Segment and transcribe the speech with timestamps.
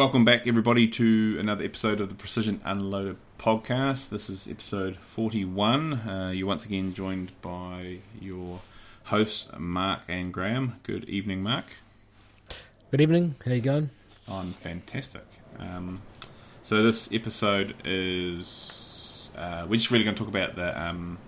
[0.00, 4.08] Welcome back, everybody, to another episode of the Precision Unloaded podcast.
[4.08, 5.92] This is episode 41.
[5.92, 8.60] Uh, you're once again joined by your
[9.04, 10.80] hosts, Mark and Graham.
[10.84, 11.66] Good evening, Mark.
[12.90, 13.34] Good evening.
[13.44, 13.90] How you going?
[14.26, 15.26] I'm fantastic.
[15.58, 16.00] Um,
[16.62, 21.18] so this episode is uh, we're just really going to talk about the um,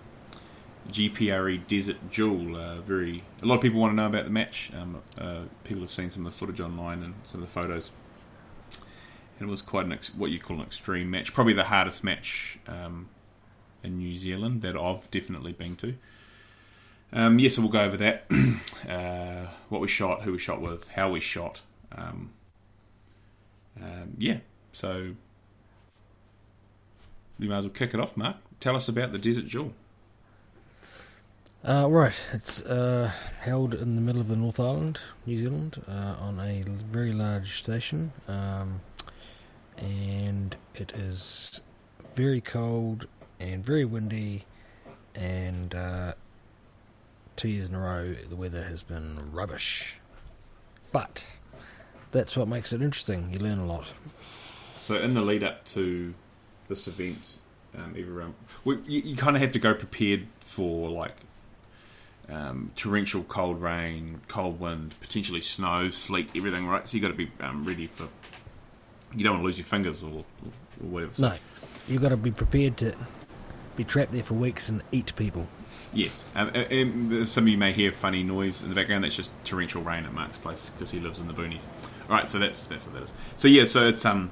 [0.89, 2.55] GPRE Desert Duel.
[2.55, 4.71] Uh, very a lot of people want to know about the match.
[4.75, 7.91] Um, uh, people have seen some of the footage online and some of the photos.
[9.39, 12.03] And it was quite an ex- what you call an extreme match, probably the hardest
[12.03, 13.09] match um,
[13.83, 15.95] in New Zealand that I've definitely been to.
[17.11, 18.25] Um, yes, so we'll go over that.
[18.89, 21.61] uh, what we shot, who we shot with, how we shot.
[21.91, 22.31] Um,
[23.81, 24.37] um, yeah,
[24.71, 25.15] so
[27.39, 28.37] you might as well kick it off, Mark.
[28.59, 29.73] Tell us about the Desert Duel.
[31.65, 36.15] Uh, right, it's uh, held in the middle of the North Island, New Zealand, uh,
[36.19, 38.81] on a very large station, um,
[39.77, 41.61] and it is
[42.13, 43.07] very cold
[43.39, 44.45] and very windy,
[45.15, 46.13] and uh,
[47.35, 49.97] two years in a row the weather has been rubbish.
[50.91, 51.27] But
[52.11, 53.31] that's what makes it interesting.
[53.33, 53.93] You learn a lot.
[54.75, 56.13] So in the lead up to
[56.67, 57.35] this event,
[57.75, 61.15] um, everyone, we, you, you kind of have to go prepared for like
[62.29, 66.87] um, torrential cold rain, cold wind, potentially snow, sleet, everything, right?
[66.87, 68.07] So you got to be um, ready for.
[69.15, 70.23] You don't want to lose your fingers or, or
[70.79, 71.13] whatever.
[71.13, 71.35] So, No,
[71.87, 72.95] you've got to be prepared to
[73.75, 75.47] be trapped there for weeks and eat people.
[75.93, 76.25] Yes.
[76.35, 79.03] Um, some of you may hear funny noise in the background.
[79.03, 81.65] That's just torrential rain at Mark's place because he lives in the boonies.
[82.09, 83.13] All right, so that's that's what that is.
[83.35, 84.31] So yeah, so it's um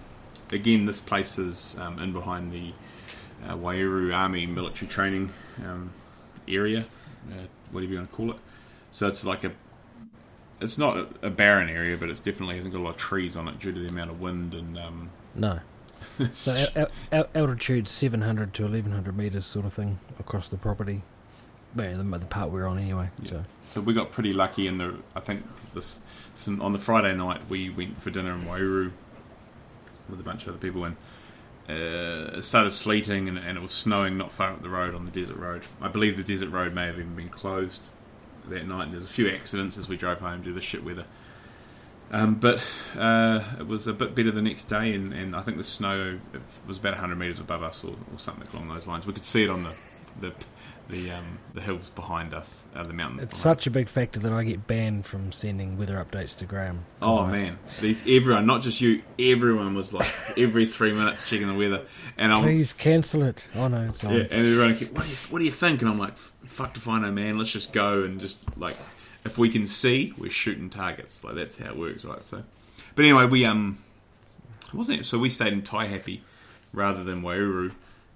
[0.51, 2.73] again this place is um, in behind the
[3.47, 5.31] uh, Waiouru Army military training
[5.65, 5.91] um,
[6.47, 6.85] area,
[7.31, 8.37] uh, whatever you want to call it.
[8.89, 9.51] So it's like a
[10.61, 13.47] it's not a, barren area, but it's definitely hasn't got a lot of trees on
[13.47, 15.09] it due to the amount of wind and um.
[15.35, 15.59] No.
[16.31, 21.03] So al- al- al- altitude 700 to 1100 meters sort of thing across the property.
[21.75, 23.09] Well, the, the part we're on anyway.
[23.23, 24.95] So So we got pretty lucky in the.
[25.15, 25.99] I think this
[26.35, 28.91] some, on the Friday night we went for dinner in Waiouru
[30.09, 30.95] with a bunch of other people, and
[31.69, 35.05] uh, it started sleeting and, and it was snowing not far up the road on
[35.05, 35.63] the desert road.
[35.81, 37.89] I believe the desert road may have even been closed
[38.49, 38.85] that night.
[38.85, 41.05] And there's a few accidents as we drove home due to the shit weather.
[42.11, 42.61] Um, but
[42.97, 46.19] uh, it was a bit better the next day, and, and I think the snow
[46.67, 49.07] was about 100 meters above us, or, or something along those lines.
[49.07, 49.73] We could see it on the
[50.19, 50.33] the
[50.91, 53.23] the, um, the hills behind us, uh, the mountains.
[53.23, 56.85] it's such a big factor that I get banned from sending weather updates to Graham.
[57.01, 61.47] Oh I- man, these everyone, not just you, everyone was like every three minutes checking
[61.47, 61.85] the weather,
[62.17, 63.47] and I'm Please cancel it.
[63.55, 64.13] Oh no, it's on.
[64.13, 65.81] yeah, and everyone, kept, what do you what do you think?
[65.81, 67.37] And I'm like, fuck to find out, man.
[67.37, 68.75] Let's just go and just like,
[69.25, 71.23] if we can see, we're shooting targets.
[71.23, 72.23] Like that's how it works, right?
[72.23, 72.43] So,
[72.95, 73.77] but anyway, we um,
[74.73, 75.05] wasn't it?
[75.05, 76.19] So we stayed in Taihape
[76.73, 77.73] rather than Waiouru,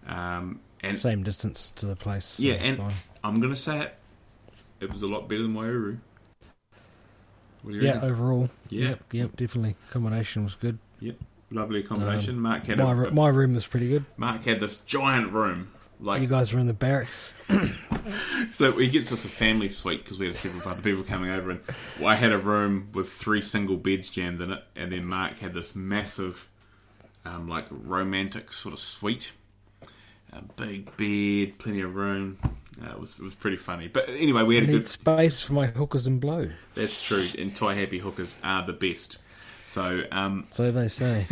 [0.07, 2.25] um, and Same distance to the place.
[2.25, 2.93] so yeah, and fine.
[3.23, 3.95] I'm gonna say it,
[4.81, 5.97] it was a lot better than Waiouru.
[7.63, 8.09] What yeah, reckon?
[8.09, 8.89] overall, Yeah.
[8.89, 9.75] yep, yep, definitely.
[9.89, 10.77] Accommodation was good.
[10.99, 11.15] Yep.
[11.51, 12.35] Lovely accommodation.
[12.35, 14.05] Um, Mark had My, a, my room was pretty good.
[14.17, 15.71] Mark had this giant room.
[15.99, 17.33] Like you guys were in the barracks.
[18.51, 21.49] So he gets us a family suite because we had several other people coming over,
[21.51, 21.61] and
[22.05, 25.53] I had a room with three single beds jammed in it, and then Mark had
[25.55, 26.47] this massive,
[27.25, 29.31] um, like romantic sort of suite,
[30.37, 32.37] a big bed, plenty of room.
[32.81, 34.87] Uh, it was it was pretty funny, but anyway, we had a need good.
[34.87, 36.49] space for my hookers and blow.
[36.75, 39.17] That's true, and Thai happy hookers are the best.
[39.63, 41.25] So, um, So they say.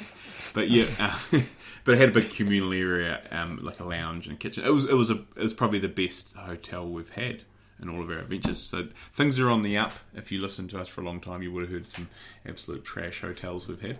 [0.54, 1.18] but yeah, uh,
[1.84, 4.64] but it had a big communal area, um, like a lounge and a kitchen.
[4.64, 7.42] It was it was a it was probably the best hotel we've had
[7.80, 8.60] in all of our adventures.
[8.62, 9.92] So things are on the up.
[10.14, 12.08] If you listened to us for a long time, you would have heard some
[12.46, 13.98] absolute trash hotels we've had.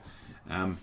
[0.49, 0.79] Um,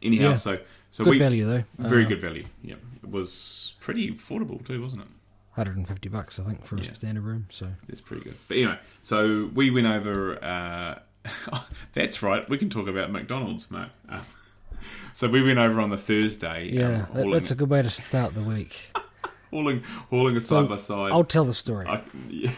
[0.00, 0.34] anyhow, Yeah.
[0.34, 0.58] so
[0.92, 1.64] so good we value though.
[1.78, 2.46] very Uh, good value.
[2.62, 5.08] Yeah, it was pretty affordable too, wasn't it?
[5.54, 6.92] 150 bucks, I think, for Yeah.
[6.92, 7.46] a standard room.
[7.50, 8.36] So It's pretty good.
[8.48, 10.42] But anyway, so we went over.
[10.42, 11.00] Uh,
[11.92, 12.48] that's right.
[12.48, 13.90] We can talk about McDonald's, Mark.
[14.08, 14.22] Um,
[15.12, 16.70] so we went over on the Thursday.
[16.72, 18.92] yeah, um, that, that's a good way to start the week.
[19.50, 21.12] hauling, hauling it So, side by side.
[21.12, 21.86] I'll tell the story.
[21.86, 22.50] I, yeah.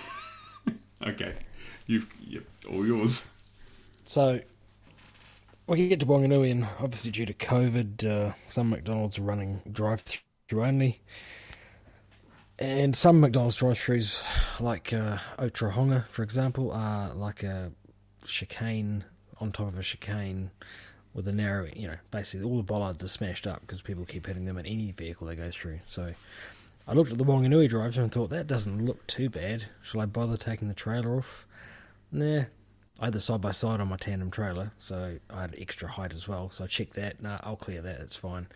[1.06, 1.34] okay,
[1.86, 3.28] you've yep, all yours.
[4.04, 4.40] So
[5.66, 9.62] we can get to Wanganui, and obviously due to COVID, uh, some McDonald's are running
[9.70, 11.00] drive-through only,
[12.58, 14.22] and some McDonald's drive-throughs,
[14.60, 17.72] like uh, Otorohanga, for example, are like a
[18.24, 19.04] chicane
[19.40, 20.50] on top of a chicane
[21.14, 24.26] with a narrow, you know, basically all the bollards are smashed up because people keep
[24.26, 25.78] hitting them in any vehicle they go through.
[25.86, 26.12] So
[26.86, 29.66] I looked at the Wanganui drive-through and thought that doesn't look too bad.
[29.82, 31.46] Shall I bother taking the trailer off?
[32.10, 32.44] Nah,
[33.00, 36.50] The side by side on my tandem trailer, so I had extra height as well.
[36.50, 37.16] So I checked that.
[37.42, 38.00] I'll clear that.
[38.00, 38.46] It's fine.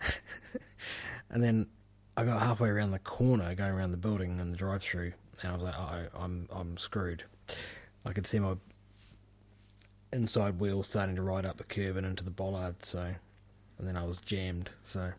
[1.30, 1.68] and then
[2.16, 5.12] I got halfway around the corner, going around the building and the drive-through,
[5.42, 7.24] and I was like, "Oh, I'm I'm screwed."
[8.04, 8.56] I could see my
[10.12, 12.84] inside wheel starting to ride up the curb and into the bollard.
[12.84, 13.14] So,
[13.78, 14.70] and then I was jammed.
[14.82, 15.12] So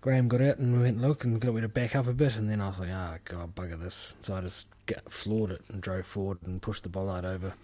[0.00, 2.36] Graham got out and we went look and got me to back up a bit,
[2.36, 4.66] and then I was like, "Ah, oh, god, bugger this!" So I just
[5.08, 7.54] floored it and drove forward and pushed the bollard over.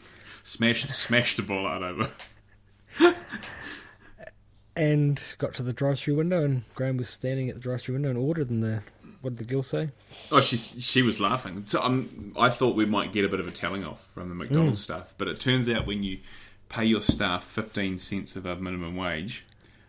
[0.42, 2.10] Smashed, smashed the bollard over.
[4.76, 8.18] and got to the drive-through window, and Graham was standing at the drive-through window and
[8.18, 8.50] ordered.
[8.50, 8.82] And the
[9.20, 9.90] what did the girl say?
[10.30, 11.64] Oh, she she was laughing.
[11.66, 14.34] So um, I thought we might get a bit of a telling off from the
[14.34, 14.84] McDonald's mm.
[14.84, 16.18] staff, but it turns out when you
[16.68, 19.46] pay your staff fifteen cents above minimum wage,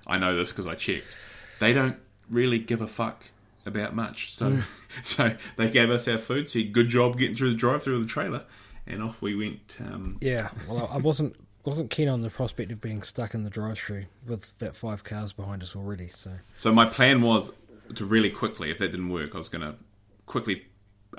[0.07, 1.17] I know this because I checked.
[1.59, 1.97] They don't
[2.29, 3.25] really give a fuck
[3.65, 4.33] about much.
[4.33, 4.63] So mm.
[5.03, 6.49] so they gave us our food.
[6.49, 8.43] Said good job getting through the drive-through of the trailer,
[8.87, 9.77] and off we went.
[9.79, 13.49] Um, yeah, well, I wasn't wasn't keen on the prospect of being stuck in the
[13.49, 16.09] drive-through with about five cars behind us already.
[16.13, 17.51] So, so my plan was
[17.95, 19.75] to really quickly, if that didn't work, I was going to
[20.27, 20.65] quickly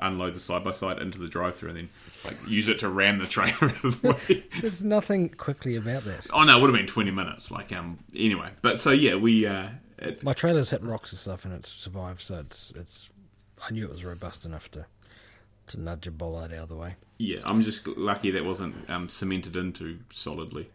[0.00, 1.88] unload the side by side into the drive-through and then
[2.24, 4.44] like use it to ram the trailer out of the way.
[4.60, 6.26] There's nothing quickly about that.
[6.32, 7.50] Oh no, it would have been 20 minutes.
[7.50, 9.46] Like um, anyway, but so yeah, we.
[9.46, 12.22] Uh, it, my trailer's hit rocks and stuff, and it's survived.
[12.22, 13.10] So it's it's.
[13.66, 14.86] I knew it was robust enough to
[15.68, 16.96] to nudge a bollard out of the way.
[17.18, 20.68] Yeah, I'm just lucky that wasn't um, cemented into solidly.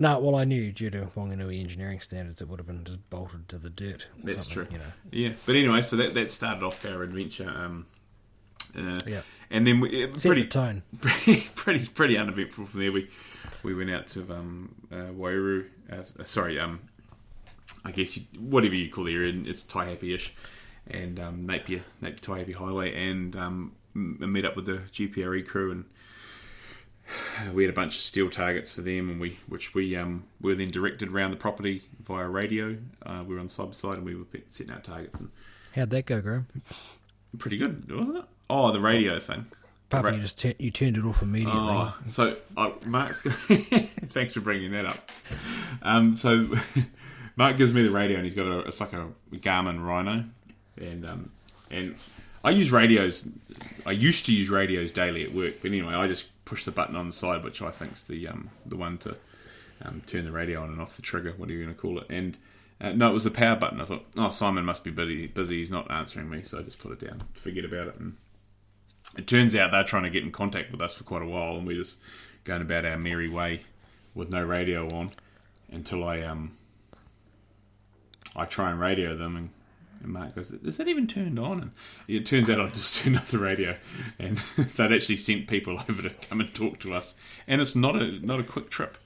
[0.00, 3.48] No, well, I knew due to Wanganui engineering standards, it would have been just bolted
[3.48, 4.06] to the dirt.
[4.22, 4.66] That's true.
[4.70, 4.84] You know.
[5.10, 7.48] Yeah, but anyway, so that that started off our adventure.
[7.48, 7.86] Um,
[8.76, 12.92] uh, yeah, and then we, it, pretty tone, pretty, pretty pretty uneventful from there.
[12.92, 13.08] We
[13.64, 15.66] we went out to um, uh, Waiouru.
[15.90, 16.80] Uh, sorry, um,
[17.84, 20.34] I guess you, whatever you call the area, it's Taihape-ish
[20.90, 25.84] and um, Napier, Napier Taihape Highway, and um, met up with the GPRE crew, and
[27.54, 30.54] we had a bunch of steel targets for them, and we which we um, were
[30.54, 32.76] then directed around the property via radio.
[33.04, 35.20] Uh, we were on sub side, and we were setting out targets.
[35.20, 35.30] And
[35.74, 36.46] How'd that go, Graham?
[37.38, 38.24] Pretty good, wasn't it?
[38.50, 39.46] Oh, the radio thing.
[39.90, 41.60] Apart from you just t- you turned it off immediately.
[41.60, 43.22] Oh, so uh, Mark's
[44.10, 45.10] thanks for bringing that up.
[45.80, 46.46] Um, so
[47.38, 50.24] Mark gives me the radio, and he's got a it's like a Garmin Rhino,
[50.76, 51.30] and um,
[51.70, 51.94] and
[52.42, 53.28] I use radios.
[53.86, 56.96] I used to use radios daily at work, but anyway, I just push the button
[56.96, 59.16] on the side, which I think's the um, the one to
[59.84, 62.06] um, turn the radio on and off the trigger, whatever you're going to call it.
[62.10, 62.36] And
[62.80, 63.80] uh, no, it was the power button.
[63.80, 65.28] I thought, oh, Simon must be busy.
[65.28, 68.00] Busy, he's not answering me, so I just put it down, forget about it.
[68.00, 68.16] And
[69.16, 71.56] it turns out they're trying to get in contact with us for quite a while,
[71.56, 71.98] and we're just
[72.42, 73.62] going about our merry way
[74.12, 75.12] with no radio on
[75.70, 76.57] until I um
[78.36, 79.50] I try and radio them and
[80.02, 81.72] and Mark goes, "Is that even turned on?" And
[82.06, 83.76] it turns out I just turned off the radio,
[84.18, 84.36] and
[84.76, 87.14] they'd actually sent people over to come and talk to us.
[87.46, 88.96] And it's not a not a quick trip.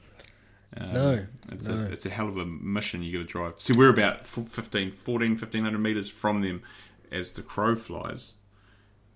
[0.76, 1.76] Um, no, it's no.
[1.76, 3.54] a it's a hell of a mission you got to drive.
[3.58, 6.62] So we're about 15, 14, 1500 meters from them
[7.10, 8.34] as the crow flies,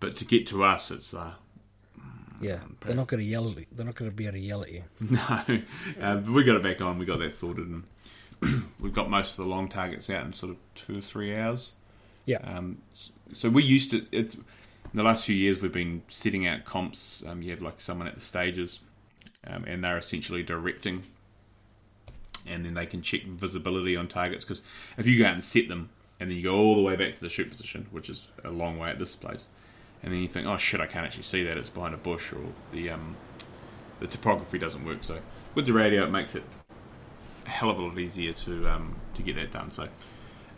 [0.00, 1.32] but to get to us, it's uh,
[2.40, 3.50] yeah, they're not going to yell.
[3.50, 3.66] At you.
[3.72, 4.84] They're not going to be able to yell at you.
[5.00, 5.60] No,
[6.00, 6.98] uh, we got it back on.
[6.98, 7.84] We got that sorted, and
[8.80, 11.72] we've got most of the long targets out in sort of two or three hours.
[12.24, 12.38] Yeah.
[12.38, 12.78] Um,
[13.32, 14.04] so we used to.
[14.12, 14.42] It's in
[14.94, 17.22] the last few years we've been setting out comps.
[17.26, 18.80] Um, you have like someone at the stages,
[19.46, 21.02] um, and they're essentially directing,
[22.46, 24.44] and then they can check visibility on targets.
[24.44, 24.62] Because
[24.98, 25.88] if you go out and set them,
[26.20, 28.50] and then you go all the way back to the shoot position, which is a
[28.50, 29.48] long way at this place,
[30.02, 31.56] and then you think, oh shit, I can't actually see that.
[31.56, 32.40] It's behind a bush, or
[32.72, 33.16] the um,
[34.00, 35.02] the topography doesn't work.
[35.02, 35.18] So
[35.54, 36.42] with the radio, it makes it
[37.46, 39.70] a hell of a lot easier to um, to get that done.
[39.70, 39.88] So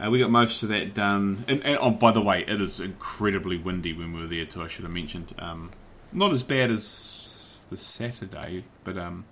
[0.05, 1.45] uh, we got most of that done.
[1.49, 4.63] And, and, oh, by the way, it is incredibly windy when we were there too.
[4.63, 5.35] I should have mentioned.
[5.39, 5.71] Um,
[6.13, 9.25] not as bad as the Saturday, but um,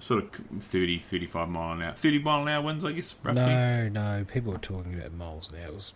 [0.00, 3.14] sort of 30, 35 mile an hour, thirty mile an hour winds, I guess.
[3.22, 3.42] Roughly.
[3.42, 5.68] No, no, people were talking about miles an hour.
[5.68, 5.92] It was,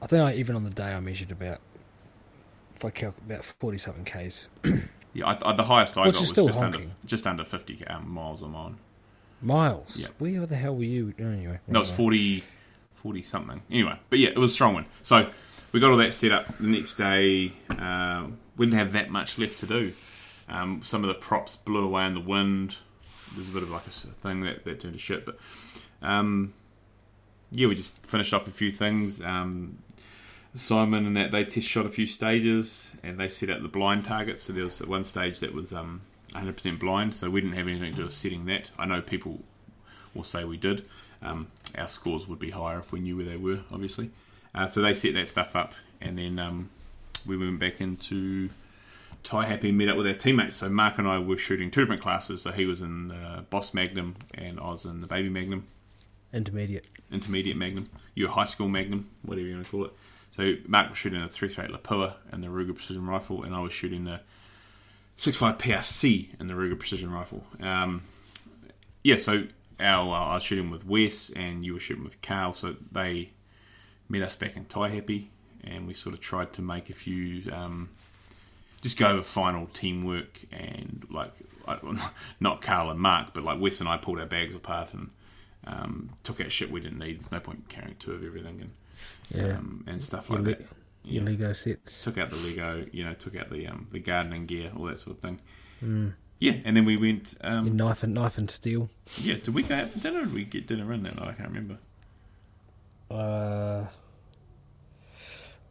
[0.00, 1.60] I think I, even on the day I measured about,
[2.76, 4.48] if I calculate about forty something k's.
[5.14, 6.80] yeah, I, I, the highest I Which got was just honking.
[6.82, 8.74] under just under fifty um, miles a mile.
[9.44, 9.96] Miles.
[9.96, 10.08] Yeah.
[10.18, 11.12] Where the hell were you?
[11.18, 11.60] Anyway.
[11.68, 12.42] No, it's 40,
[12.94, 13.62] 40 something.
[13.70, 14.86] Anyway, but yeah, it was a strong one.
[15.02, 15.30] So
[15.72, 16.46] we got all that set up.
[16.58, 19.92] The next day, uh, we didn't have that much left to do.
[20.48, 22.76] Um, some of the props blew away in the wind.
[23.34, 25.26] There's a bit of like a thing that, that turned to shit.
[25.26, 25.38] But
[26.02, 26.54] um,
[27.50, 29.20] yeah, we just finished off a few things.
[29.20, 29.78] Um,
[30.54, 34.04] Simon and that they test shot a few stages and they set out the blind
[34.04, 34.42] targets.
[34.42, 36.02] So there was one stage that was um,
[36.34, 38.70] 100% blind, so we didn't have anything to do with setting that.
[38.78, 39.40] I know people
[40.14, 40.88] will say we did.
[41.22, 44.10] Um, our scores would be higher if we knew where they were, obviously.
[44.54, 46.70] Uh, so they set that stuff up, and then um,
[47.24, 48.50] we went back into
[49.24, 50.56] Taihape and met up with our teammates.
[50.56, 52.42] So Mark and I were shooting two different classes.
[52.42, 55.66] So he was in the Boss Magnum, and I was in the Baby Magnum,
[56.32, 56.86] Intermediate.
[57.12, 59.92] Intermediate Magnum, your High School Magnum, whatever you want to call it.
[60.32, 63.72] So Mark was shooting a 338 Lapua and the Ruger Precision Rifle, and I was
[63.72, 64.20] shooting the
[65.16, 67.44] 65 PRC and the Ruger Precision Rifle.
[67.60, 68.02] Um,
[69.02, 69.44] yeah, so
[69.80, 72.54] our, uh, I was shooting with Wes, and you were shooting with Carl.
[72.54, 73.30] So they
[74.08, 75.26] met us back in Taihape,
[75.62, 77.88] and we sort of tried to make a few, um,
[78.82, 81.32] just go over final teamwork and like,
[81.66, 81.78] I-
[82.40, 85.10] not Carl and Mark, but like Wes and I pulled our bags apart and
[85.66, 87.18] um, took out shit we didn't need.
[87.20, 88.70] There's no point carrying two of everything and
[89.30, 89.56] Yeah.
[89.56, 90.56] um, and stuff like le-
[91.04, 91.24] Your.
[91.24, 92.02] Lego sets.
[92.02, 95.00] Took out the Lego, you know, took out the um, the gardening gear, all that
[95.00, 95.40] sort of thing.
[95.84, 96.14] Mm.
[96.38, 97.34] Yeah, and then we went.
[97.42, 98.88] Um, knife and knife and steel.
[99.18, 100.22] yeah, did we go out for dinner?
[100.22, 101.28] Or did we get dinner in that night?
[101.28, 101.78] I can't remember.
[103.10, 103.86] Uh,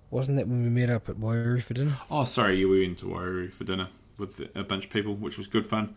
[0.10, 1.98] wasn't that when we met up at Waiouru for dinner?
[2.10, 5.38] Oh, sorry, yeah, we went to Waiouru for dinner with a bunch of people, which
[5.38, 5.96] was good fun.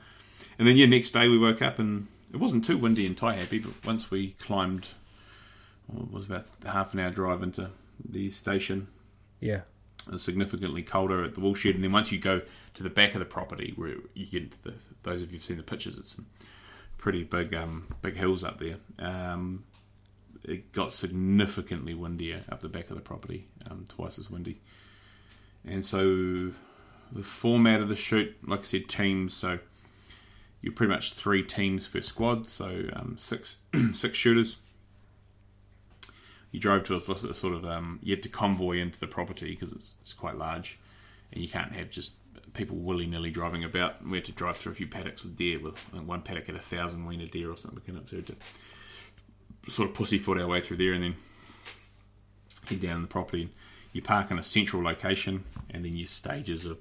[0.59, 3.63] And then yeah, next day we woke up and it wasn't too windy and Taihape,
[3.63, 4.89] but once we climbed,
[5.87, 7.71] well, it was about half an hour drive into
[8.03, 8.89] the station.
[9.41, 9.61] Yeah.
[10.17, 12.43] Significantly colder at the woolshed, and then once you go
[12.75, 15.57] to the back of the property, where you get the those of you who've seen
[15.57, 16.27] the pictures, it's some
[16.99, 18.77] pretty big um, big hills up there.
[18.99, 19.65] Um,
[20.45, 24.61] it got significantly windier up the back of the property, um, twice as windy.
[25.65, 26.53] And so
[27.13, 29.35] the format of the shoot, like I said, teams.
[29.35, 29.59] So
[30.63, 33.59] you're pretty much three teams per squad, so um, six
[33.93, 34.57] six shooters.
[36.57, 39.73] You drove to a, sort of um, you had to convoy into the property because
[39.73, 40.79] it's, it's quite large,
[41.31, 42.15] and you can't have just
[42.55, 44.03] people willy nilly driving about.
[44.03, 45.61] We had to drive through a few paddocks with deer.
[45.61, 47.83] With one paddock had a thousand weaner deer or something.
[47.87, 48.37] We had to
[49.69, 51.17] sort of pussyfoot our way through there, and then
[52.65, 53.51] head down the property.
[53.93, 56.79] You park in a central location, and then your stages are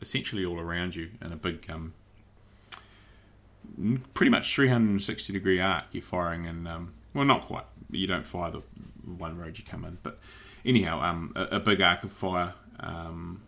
[0.00, 1.92] essentially all around you in a big, um,
[4.14, 5.84] pretty much 360 degree arc.
[5.92, 7.66] You're firing in, um, well, not quite.
[7.92, 8.62] You don't fire the
[9.04, 10.18] one road you come in, but
[10.64, 13.42] anyhow, um, a, a big arc of fire, um,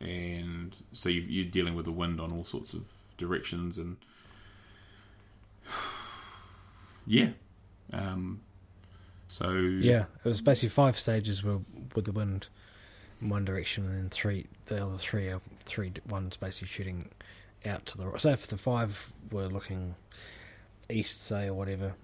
[0.00, 2.82] and so you, you're dealing with the wind on all sorts of
[3.16, 3.96] directions, and
[7.06, 7.30] yeah,
[7.92, 8.40] um,
[9.28, 11.64] so Yeah, it was basically five stages with,
[11.94, 12.48] with the wind
[13.20, 14.46] in one direction, and then three.
[14.66, 17.08] The other three are three ones basically shooting
[17.64, 18.20] out to the right.
[18.20, 19.94] So if the five were looking
[20.90, 21.94] east, say or whatever,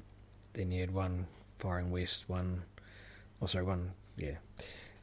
[0.54, 1.26] then you had one
[1.58, 2.62] firing west, one,
[3.42, 4.36] oh sorry, one yeah,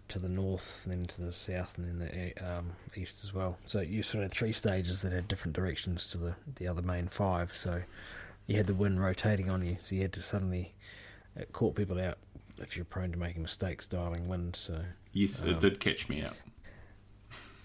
[0.10, 3.58] to the north, then to the south, and then the um, east as well.
[3.66, 6.82] So you sort of had three stages that had different directions to the the other
[6.82, 7.56] main five.
[7.56, 7.82] So
[8.48, 10.74] you had the wind rotating on you, so you had to suddenly
[11.36, 12.18] it caught people out
[12.60, 14.56] if you're prone to making mistakes dialing wind.
[14.56, 14.80] So,
[15.12, 16.36] yes, it Um, did catch me out.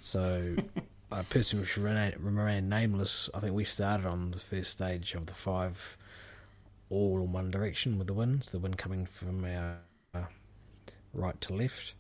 [0.01, 0.57] so
[1.13, 3.29] a person which remain nameless.
[3.35, 5.97] I think we started on the first stage of the five,
[6.91, 8.43] all in one direction with the wind.
[8.43, 9.79] The wind coming from our
[10.15, 10.25] uh,
[11.15, 11.95] right to left,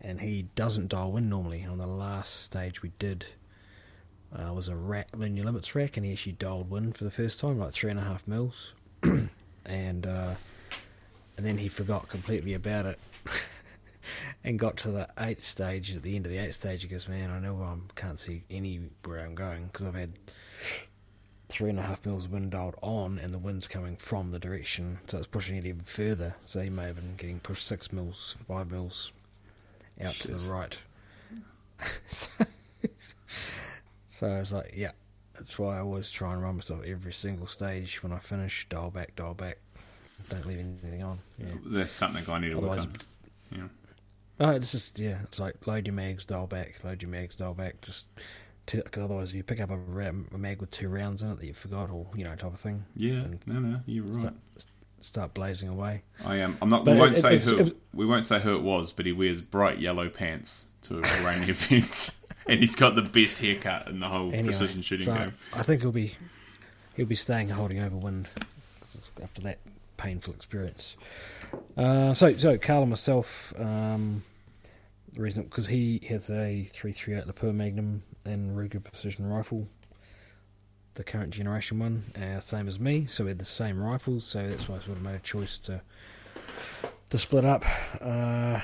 [0.00, 1.64] and he doesn't dial wind normally.
[1.64, 3.26] On the last stage we did.
[4.32, 7.38] Uh, was a rack, linear limits rack, and he actually dialed wind for the first
[7.38, 8.72] time, like three and a half mils,
[9.64, 10.34] and uh,
[11.36, 12.98] and then he forgot completely about it
[14.44, 17.08] and got to the eighth stage at the end of the eighth stage he goes
[17.08, 20.12] man i know i can't see anywhere i'm going because i've had
[21.56, 24.98] three and a half mils wind dialed on and the wind's coming from the direction
[25.06, 28.36] so it's pushing it even further so he may have been getting pushed six mils
[28.46, 29.10] five mils
[30.04, 30.76] out to the right
[32.06, 32.26] so,
[34.06, 34.90] so i was like yeah
[35.34, 38.90] that's why i always try and run myself every single stage when i finish dial
[38.90, 39.56] back dial back
[40.28, 42.96] don't leave anything on yeah That's something I need to work Otherwise, on.
[43.52, 43.68] Yeah.
[44.40, 45.18] Oh, it's just yeah.
[45.22, 47.80] It's like load your mags, dial back, load your mags, dial back.
[47.80, 48.06] Just
[48.66, 51.46] to, cause otherwise, you pick up a, a mag with two rounds in it that
[51.46, 52.84] you forgot, or you know, type of thing.
[52.94, 54.20] Yeah, no, no, you're right.
[54.20, 54.34] Start,
[55.00, 56.02] start blazing away.
[56.24, 56.58] I am.
[56.60, 56.84] I'm not.
[56.84, 57.58] But we won't it- say it's- who.
[57.58, 61.24] it- we won't say who it was, but he wears bright yellow pants to a
[61.24, 62.10] rainy event,
[62.46, 65.32] and he's got the best haircut in the whole Anyway, precision shooting so game.
[65.54, 66.14] I think he'll be
[66.96, 68.28] he'll be staying holding over wind
[69.22, 69.58] after that
[69.96, 70.96] painful experience.
[71.76, 73.54] Uh, so so Carl and myself.
[73.58, 74.22] Um,
[75.18, 79.66] reason because he has a three three eight Lapua Magnum and Ruger precision rifle,
[80.94, 83.06] the current generation one, uh, same as me.
[83.08, 84.24] So we had the same rifles.
[84.24, 85.80] So that's why I sort of made a choice to
[87.10, 87.64] to split up.
[88.00, 88.60] Uh,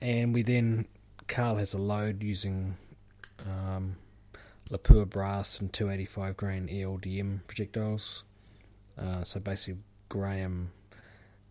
[0.00, 0.86] and we then
[1.28, 2.76] Carl has a load using
[3.46, 3.96] um,
[4.70, 8.22] Lapua brass and 285 grain ELDM projectiles.
[8.98, 10.70] Uh, so basically, Graham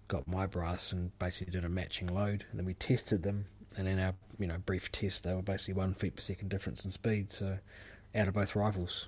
[0.08, 3.46] got my brass and basically did a matching load, and then we tested them
[3.77, 6.86] and in our you know brief test, they were basically one feet per second difference
[6.86, 7.32] in speed.
[7.32, 7.58] So
[8.15, 9.08] out of both rifles,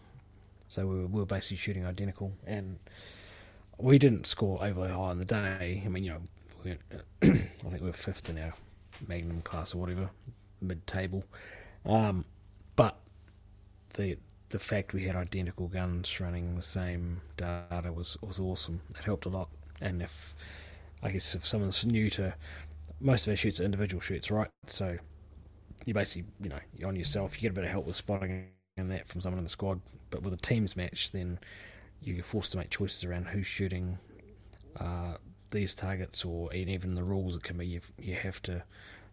[0.68, 2.78] so we were, we were basically shooting identical, and
[3.78, 5.84] we didn't score overly high in the day.
[5.86, 6.22] I mean, you know,
[6.64, 6.72] we
[7.22, 8.54] I think we were fifth in our
[9.08, 10.10] Magnum class or whatever,
[10.62, 11.24] mid table.
[11.86, 12.26] Um,
[12.76, 12.98] but
[13.96, 14.18] the
[14.50, 18.82] the fact we had identical guns running the same data was was awesome.
[18.98, 19.50] It helped a lot.
[19.82, 20.36] And if
[21.04, 22.34] I guess if someone's new to
[23.00, 24.50] most of our shoots are individual shoots, right?
[24.68, 24.98] So
[25.86, 27.36] you basically you know you're on yourself.
[27.36, 28.48] You get a bit of help with spotting
[28.78, 29.82] and that from someone in the squad.
[30.10, 31.40] But with a teams match, then
[32.02, 33.98] you're forced to make choices around who's shooting
[34.80, 35.16] uh,
[35.52, 37.36] these targets, or even the rules.
[37.36, 38.64] It can be you you have to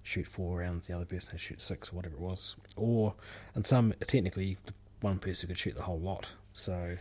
[0.03, 2.57] shoot four rounds, the other person has to shoot six or whatever it was.
[2.77, 3.15] Or
[3.55, 4.59] and some technically
[5.01, 6.31] one person could shoot the whole lot.
[6.53, 6.97] So,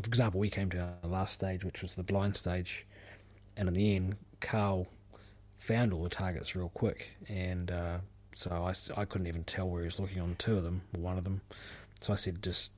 [0.00, 2.86] for example, we came to our last stage, which was the blind stage,
[3.56, 4.86] and in the end, Carl
[5.58, 7.98] found all the targets real quick, and uh,
[8.32, 11.00] so I, I couldn't even tell where he was looking on two of them, or
[11.00, 11.40] one of them.
[12.00, 12.72] So I said, just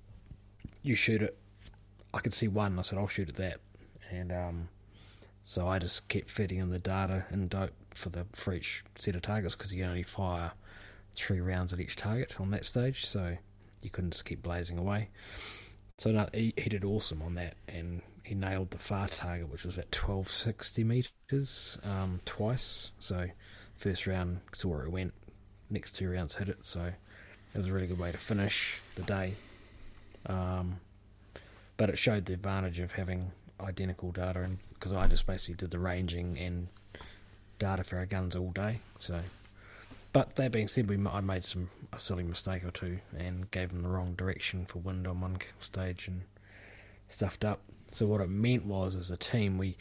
[0.82, 1.36] you shoot it.
[2.12, 2.78] I could see one.
[2.78, 3.60] I said, I'll shoot at that,
[4.10, 4.68] and um,
[5.42, 9.14] so I just kept feeding in the data and dope for the for each set
[9.14, 10.52] of targets because you only fire
[11.12, 13.04] three rounds at each target on that stage.
[13.06, 13.36] So
[13.82, 15.08] you couldn't just keep blazing away.
[15.98, 19.64] So no, he, he did awesome on that, and he nailed the far target, which
[19.64, 22.92] was at 1260 meters um, twice.
[23.00, 23.26] So
[23.74, 25.12] first round saw where it went,
[25.68, 26.58] next two rounds hit it.
[26.62, 29.34] So it was a really good way to finish the day.
[30.26, 30.78] Um,
[31.76, 35.72] but it showed the advantage of having identical data, and because I just basically did
[35.72, 36.68] the ranging and
[37.58, 38.78] data for our guns all day.
[39.00, 39.18] So
[40.12, 43.70] but that being said, we I made some a silly mistake or two and gave
[43.70, 46.22] them the wrong direction for wind on one stage and
[47.08, 47.60] stuffed up.
[47.92, 49.76] So what it meant was, as a team, we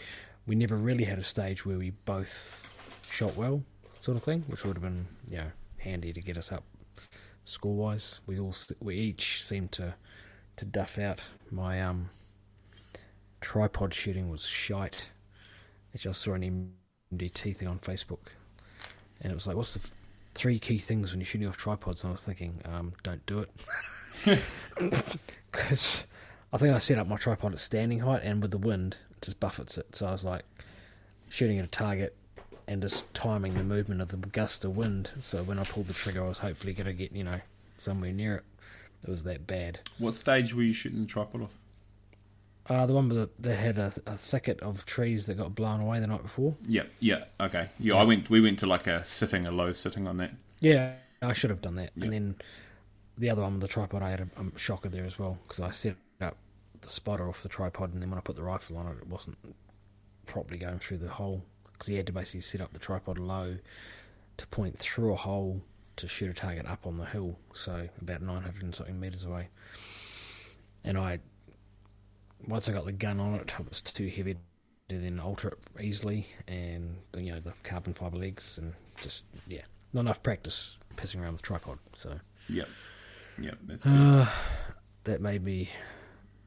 [0.48, 3.64] we never really had a stage where we both shot well,
[4.02, 6.64] sort of thing, which would have been you know handy to get us up
[7.46, 8.20] score wise.
[8.28, 9.96] We all we each seemed to
[10.58, 11.22] to duff out.
[11.52, 12.10] My um
[13.42, 15.10] tripod shooting was shite.
[15.94, 16.74] Actually, I saw an
[17.14, 18.28] MDT thing on Facebook,
[19.22, 19.90] and it was like, "What's the
[20.36, 23.40] three key things when you're shooting off tripods, and I was thinking, um, don't do
[23.40, 23.52] it.
[25.52, 26.06] Because
[26.52, 29.22] I think I set up my tripod at standing height, and with the wind, it
[29.22, 29.96] just buffets it.
[29.96, 30.44] So I was like
[31.30, 32.16] shooting at a target
[32.68, 35.10] and just timing the movement of the gust of wind.
[35.22, 37.42] So when I pulled the trigger, I was hopefully going to get, you know,
[37.78, 38.44] somewhere near it.
[39.04, 39.80] It was that bad.
[39.98, 41.54] What stage were you shooting the tripod off?
[42.68, 46.00] Uh, the one that, that had a, a, thicket of trees that got blown away
[46.00, 46.56] the night before.
[46.68, 47.70] Yeah, yeah, okay.
[47.80, 48.30] Yeah, yeah, I went.
[48.30, 50.34] We went to like a sitting, a low sitting on that.
[50.60, 51.92] Yeah, I should have done that.
[51.96, 52.04] Yep.
[52.04, 52.36] And then
[53.18, 55.60] the other one with the tripod, I had a, a shocker there as well because
[55.60, 55.96] I set
[56.82, 59.08] the spotter off the tripod, and then when I put the rifle on it, it
[59.08, 59.38] wasn't
[60.26, 63.58] properly going through the hole because he had to basically set up the tripod low
[64.38, 65.62] to point through a hole
[65.98, 69.50] to shoot a target up on the hill, so about 900 and something meters away.
[70.84, 71.20] And I
[72.48, 74.36] once I got the gun on it, it was too heavy
[74.88, 79.62] to then alter it easily, and you know the carbon fiber legs, and just yeah,
[79.94, 81.80] not enough practice pissing around with tripod.
[81.94, 82.70] So yep,
[83.40, 84.28] yep, that's uh,
[85.04, 85.70] that made me.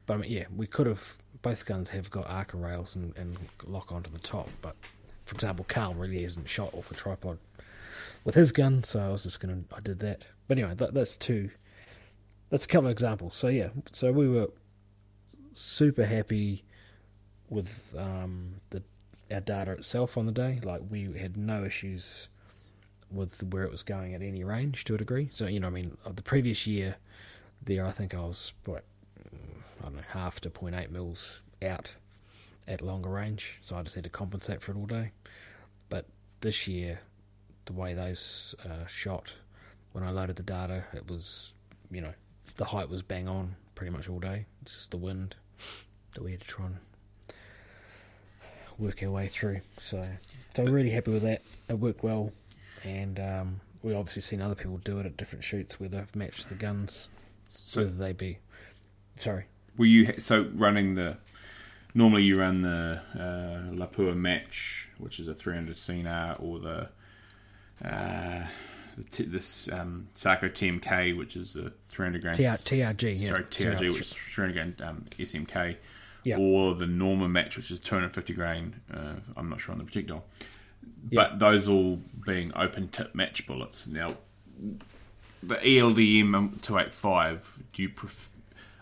[0.05, 1.17] But I mean, yeah, we could have.
[1.41, 4.77] Both guns have got Arca rails and, and lock onto the top, but
[5.25, 7.37] for example, Carl really hasn't shot off a tripod
[8.23, 9.59] with his gun, so I was just gonna.
[9.75, 11.49] I did that, but anyway, that, that's two.
[12.49, 13.35] That's a couple of examples.
[13.35, 14.49] So yeah, so we were
[15.53, 16.63] super happy
[17.49, 18.83] with um, the
[19.31, 20.59] our data itself on the day.
[20.63, 22.29] Like we had no issues
[23.11, 25.29] with where it was going at any range to a degree.
[25.33, 26.95] So you know, I mean, the previous year
[27.63, 28.83] there, I think I was what
[29.83, 31.95] I don't know half to 0.8 mils out
[32.67, 35.11] at longer range, so I just had to compensate for it all day.
[35.89, 36.07] But
[36.39, 37.01] this year,
[37.65, 39.33] the way those uh, shot
[39.91, 41.53] when I loaded the data, it was
[41.91, 42.13] you know
[42.55, 44.45] the height was bang on pretty much all day.
[44.61, 45.35] It's just the wind
[46.13, 46.77] that we had to try and
[48.77, 49.61] work our way through.
[49.77, 50.07] So,
[50.55, 51.41] so I'm really happy with that.
[51.69, 52.31] It worked well,
[52.83, 56.49] and um, we obviously seen other people do it at different shoots where they've matched
[56.49, 57.09] the guns,
[57.47, 58.37] so whether they be.
[59.17, 59.45] Sorry.
[59.77, 61.17] Were you so running the?
[61.95, 66.89] Normally, you run the uh, Lapua match, which is a 300 Scenar, or the
[67.87, 68.47] uh,
[69.11, 72.33] t- this um, Sako TMK, which is a 300 grain.
[72.35, 73.29] TR- TRG, yeah.
[73.29, 75.75] Sorry, TRG, which is 300 grain um, SMK.
[76.23, 76.37] Yeah.
[76.37, 78.75] Or the Norma match, which is 250 grain.
[78.91, 80.23] Uh, I'm not sure on the projectile.
[81.09, 81.21] Yeah.
[81.21, 83.85] But those all being open tip match bullets.
[83.87, 84.15] Now,
[85.43, 88.29] the ELDM 285, do you prefer,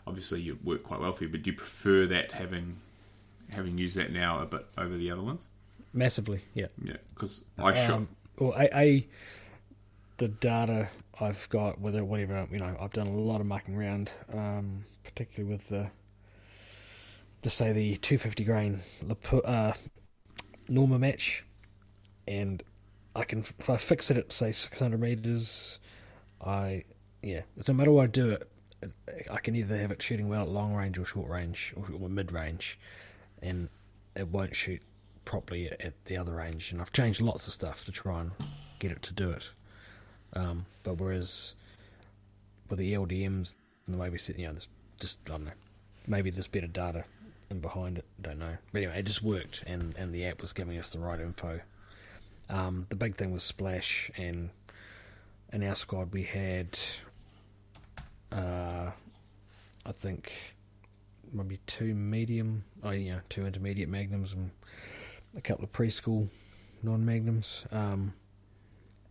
[0.07, 2.77] obviously you work quite well for you, but do you prefer that having
[3.49, 5.47] having used that now a bit over the other ones?
[5.93, 6.67] Massively, yeah.
[6.83, 8.01] Yeah, because I um, shot.
[8.39, 9.05] Well, I, I
[10.17, 10.87] the data
[11.19, 15.51] I've got, whether whatever you know, I've done a lot of mucking around, um, particularly
[15.51, 15.89] with the
[17.41, 18.81] to say the 250 grain
[19.45, 19.73] uh,
[20.69, 21.43] Norma match,
[22.27, 22.61] and
[23.15, 25.79] I can if I fix it at say 600 meters,
[26.39, 26.83] I
[27.23, 28.50] yeah, no matter what I do it,
[29.31, 32.31] I can either have it shooting well at long range or short range or mid
[32.31, 32.79] range,
[33.41, 33.69] and
[34.15, 34.81] it won't shoot
[35.25, 36.71] properly at the other range.
[36.71, 38.31] And I've changed lots of stuff to try and
[38.79, 39.49] get it to do it.
[40.33, 41.53] Um, but whereas
[42.69, 43.53] with the LDMs
[43.85, 45.51] and the way we set, you know, there's just I don't know,
[46.07, 47.05] maybe there's better data
[47.49, 48.05] in behind it.
[48.21, 48.57] Don't know.
[48.71, 51.59] But anyway, it just worked, and and the app was giving us the right info.
[52.49, 54.49] Um, the big thing was splash, and
[55.53, 56.79] in our squad we had,
[58.31, 58.91] uh,
[59.85, 60.31] I think,
[61.31, 64.51] maybe two medium, oh yeah, two intermediate magnums and
[65.35, 66.27] a couple of preschool
[66.83, 67.65] non magnums.
[67.71, 68.13] Um,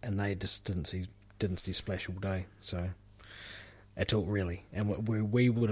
[0.02, 1.06] and they just didn't see
[1.38, 2.46] didn't see splash all day.
[2.60, 2.88] So
[3.96, 5.70] at all really, and we we would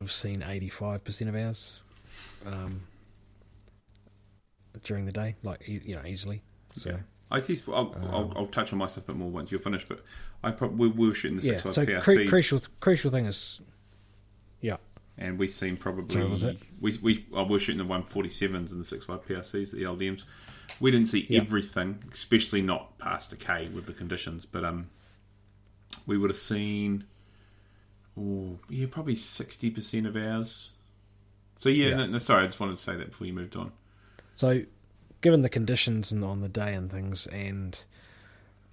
[0.00, 1.80] have seen eighty five percent of ours
[2.46, 2.82] um,
[4.82, 6.42] during the day, like you know easily.
[6.76, 6.90] So.
[6.90, 6.96] Yeah.
[7.30, 7.56] I see.
[7.68, 9.88] I'll, um, I'll, I'll, touch on my stuff a bit more once you're finished.
[9.88, 10.02] But
[10.42, 12.28] I probably we were shooting the yeah, six so PRCs.
[12.28, 13.60] crucial crucial thing is,
[14.60, 14.76] yeah.
[15.16, 18.72] And we've seen probably so we we oh, we were shooting the one forty sevens
[18.72, 20.24] and the six five PRCs, the LDMs.
[20.80, 21.40] We didn't see yeah.
[21.40, 24.88] everything, especially not past a K with the conditions, but um,
[26.06, 27.04] we would have seen,
[28.18, 30.70] oh yeah, probably sixty percent of ours.
[31.60, 31.96] So yeah, yeah.
[31.96, 33.72] No, no, sorry, I just wanted to say that before you moved on.
[34.34, 34.62] So,
[35.20, 37.78] given the conditions and on the day and things, and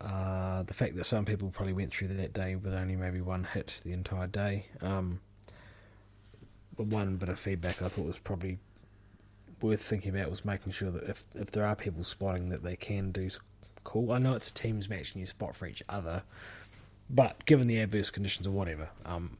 [0.02, 3.44] uh, the fact that some people probably went through that day with only maybe one
[3.44, 5.20] hit the entire day, um,
[6.76, 8.60] one bit of feedback I thought was probably
[9.62, 12.76] worth thinking about was making sure that if if there are people spotting that they
[12.76, 13.30] can do
[13.88, 14.12] cool.
[14.12, 16.24] I know it's a teams match and you spot for each other,
[17.10, 19.38] but given the adverse conditions or whatever, um,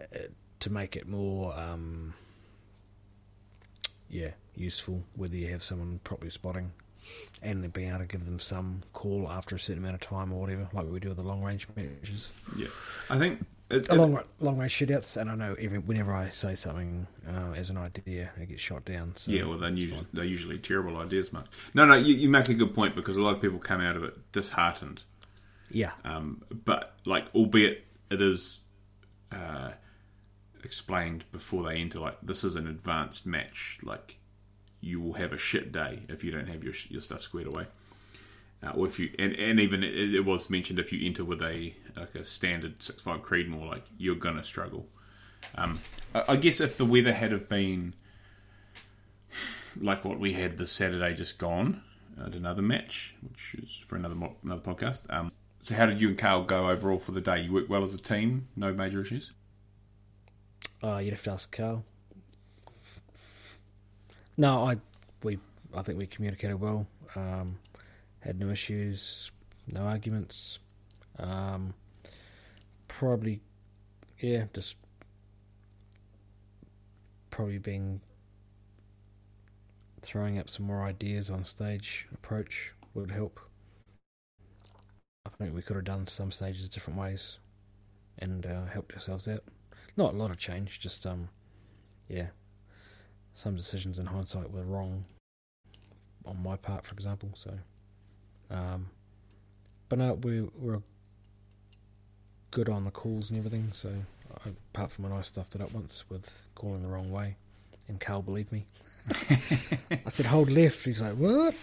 [0.00, 0.18] uh,
[0.58, 2.14] to make it more um,
[4.08, 6.72] yeah useful, whether you have someone properly spotting
[7.42, 10.40] and being able to give them some call after a certain amount of time or
[10.40, 12.30] whatever, like we do with the long range matches.
[12.56, 12.68] Yeah,
[13.10, 16.54] I think it, it, long long range shootouts, and I know even whenever I say
[16.54, 19.14] something uh, as an idea, it gets shot down.
[19.16, 21.46] So yeah, well, they're usually, they're usually terrible ideas, Mark.
[21.74, 23.96] No, no, you, you, make a good point because a lot of people come out
[23.96, 25.02] of it disheartened.
[25.70, 25.92] Yeah.
[26.04, 28.60] Um, but like, albeit it is
[30.66, 33.78] explained before they enter, like this is an advanced match.
[33.82, 34.18] Like,
[34.80, 37.66] you will have a shit day if you don't have your your stuff squared away.
[38.62, 41.42] Uh, or if you and, and even it, it, was mentioned if you enter with
[41.42, 44.86] a like a standard six five Creedmoor, like you're gonna struggle.
[45.54, 45.80] Um,
[46.14, 47.94] I, I, guess if the weather had have been
[49.80, 51.82] like what we had this Saturday just gone
[52.24, 55.02] at another match, which is for another another podcast.
[55.10, 57.42] Um, so how did you and Carl go overall for the day?
[57.42, 59.30] You worked well as a team, no major issues.
[60.82, 61.84] Uh, you'd have to ask Carl.
[64.36, 64.76] No, I
[65.22, 65.38] we
[65.74, 66.86] I think we communicated well.
[67.14, 67.58] Um,
[68.20, 69.30] had no issues,
[69.66, 70.58] no arguments.
[71.18, 71.74] Um,
[72.88, 73.40] probably,
[74.20, 74.76] yeah, just
[77.30, 78.00] probably being
[80.00, 83.40] throwing up some more ideas on stage approach would help.
[85.26, 87.38] I think we could have done some stages different ways
[88.18, 89.44] and uh, helped ourselves out.
[89.96, 91.28] Not a lot of change, just um,
[92.08, 92.26] yeah,
[93.34, 95.04] some decisions in hindsight were wrong
[96.26, 97.30] on my part, for example.
[97.34, 97.52] So.
[98.50, 98.90] Um,
[99.88, 100.82] but no, we were
[102.50, 103.70] good on the calls and everything.
[103.72, 103.92] So
[104.44, 107.36] I, apart from when I stuffed it up once with calling the wrong way,
[107.88, 108.66] and Carl believed me.
[109.10, 110.84] I said hold left.
[110.84, 111.54] He's like, what?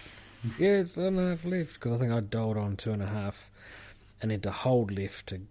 [0.58, 3.04] yeah, it's one and a half left because I think I dialed on two and
[3.04, 3.50] a half,
[4.22, 5.42] and had to hold left to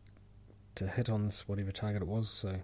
[0.76, 2.28] to hit on this whatever target it was.
[2.28, 2.56] So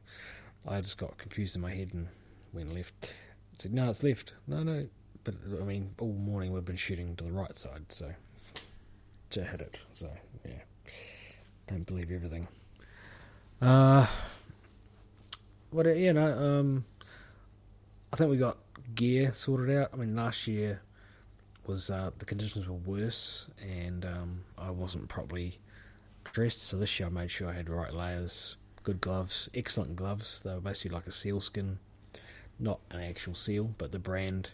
[0.66, 2.08] I just got confused in my head and
[2.52, 3.12] went left.
[3.52, 4.34] I said no, it's left.
[4.46, 4.82] No, no.
[5.24, 8.12] But I mean, all morning we've been shooting to the right side, so
[9.30, 9.80] to hit it.
[9.92, 10.10] So
[10.44, 10.62] yeah,
[11.66, 12.48] don't believe everything.
[13.60, 14.06] Uh,
[15.70, 16.84] what you know, um,
[18.12, 18.58] I think we got
[18.94, 19.90] gear sorted out.
[19.92, 20.80] I mean, last year
[21.66, 25.58] was uh, the conditions were worse, and um, I wasn't properly
[26.32, 26.62] dressed.
[26.62, 30.40] So this year I made sure I had the right layers, good gloves, excellent gloves.
[30.44, 31.78] They were basically like a seal skin,
[32.58, 34.50] not an actual seal, but the brand.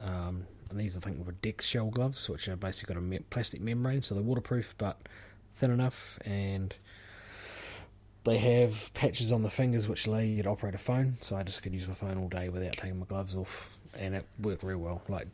[0.00, 3.60] Um, and these I think were DexShell gloves, which are basically got a me- plastic
[3.60, 4.98] membrane, so they're waterproof but
[5.54, 6.74] thin enough, and
[8.24, 11.18] they have patches on the fingers which allow you to operate a phone.
[11.20, 14.14] So I just could use my phone all day without taking my gloves off, and
[14.14, 15.02] it worked real well.
[15.08, 15.28] Like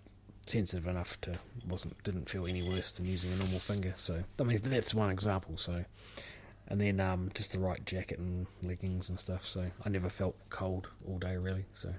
[0.48, 3.94] sensitive enough to wasn't didn't feel any worse than using a normal finger.
[3.96, 5.56] So I mean that's one example.
[5.56, 5.84] So
[6.68, 9.46] and then um, just the right jacket and leggings and stuff.
[9.46, 11.64] So I never felt cold all day really.
[11.74, 11.94] So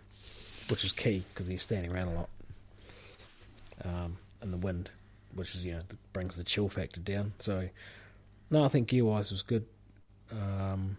[0.69, 2.29] which is key because you're standing around a lot.
[3.83, 4.89] Um, and the wind,
[5.33, 5.81] which is you know
[6.13, 7.33] brings the chill factor down.
[7.39, 7.69] So
[8.49, 9.65] no, I think gear wise was good.
[10.31, 10.97] Um,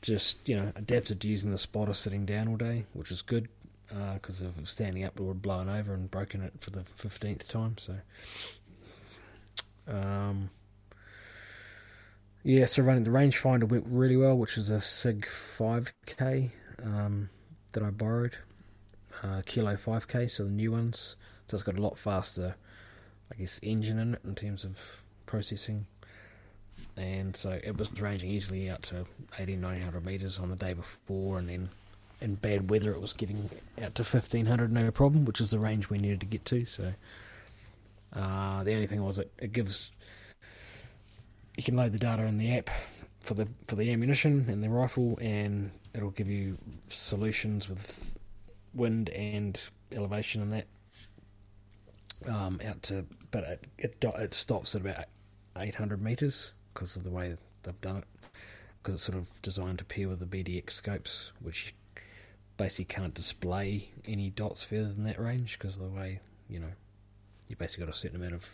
[0.00, 3.48] just you know adapted to using the spotter sitting down all day, which was good
[4.14, 6.84] because uh, of standing up, it would have blown over and broken it for the
[6.84, 7.76] fifteenth time.
[7.78, 7.96] So,
[9.86, 10.50] um,
[12.44, 16.50] yeah, so running the rangefinder went really well, which was a Sig 5K
[16.84, 17.30] um,
[17.70, 18.36] that I borrowed,
[19.22, 21.16] uh, Kilo 5K, so the new ones.
[21.46, 22.56] So it's got a lot faster,
[23.30, 24.76] I guess, engine in it in terms of
[25.26, 25.86] processing.
[26.96, 29.06] And so it was ranging easily out to
[29.38, 31.68] 18, 1900 meters on the day before, and then
[32.22, 33.50] in bad weather it was getting
[33.82, 36.64] out to 1500 no problem, which is the range we needed to get to.
[36.64, 36.92] So
[38.14, 39.90] uh, the only thing was it, it gives
[41.56, 42.70] you can load the data in the app
[43.20, 46.58] for the for the ammunition and the rifle, and it'll give you
[46.88, 48.14] solutions with
[48.74, 50.66] wind and elevation and that
[52.28, 55.04] um, out to, but it, it it stops at about
[55.56, 58.04] 800 meters because of the way they've done it.
[58.82, 61.74] Because it's sort of designed to pair with the BDX scopes, which
[62.62, 66.70] basically can't display any dots further than that range because of the way you know
[67.48, 68.44] you basically got a certain amount of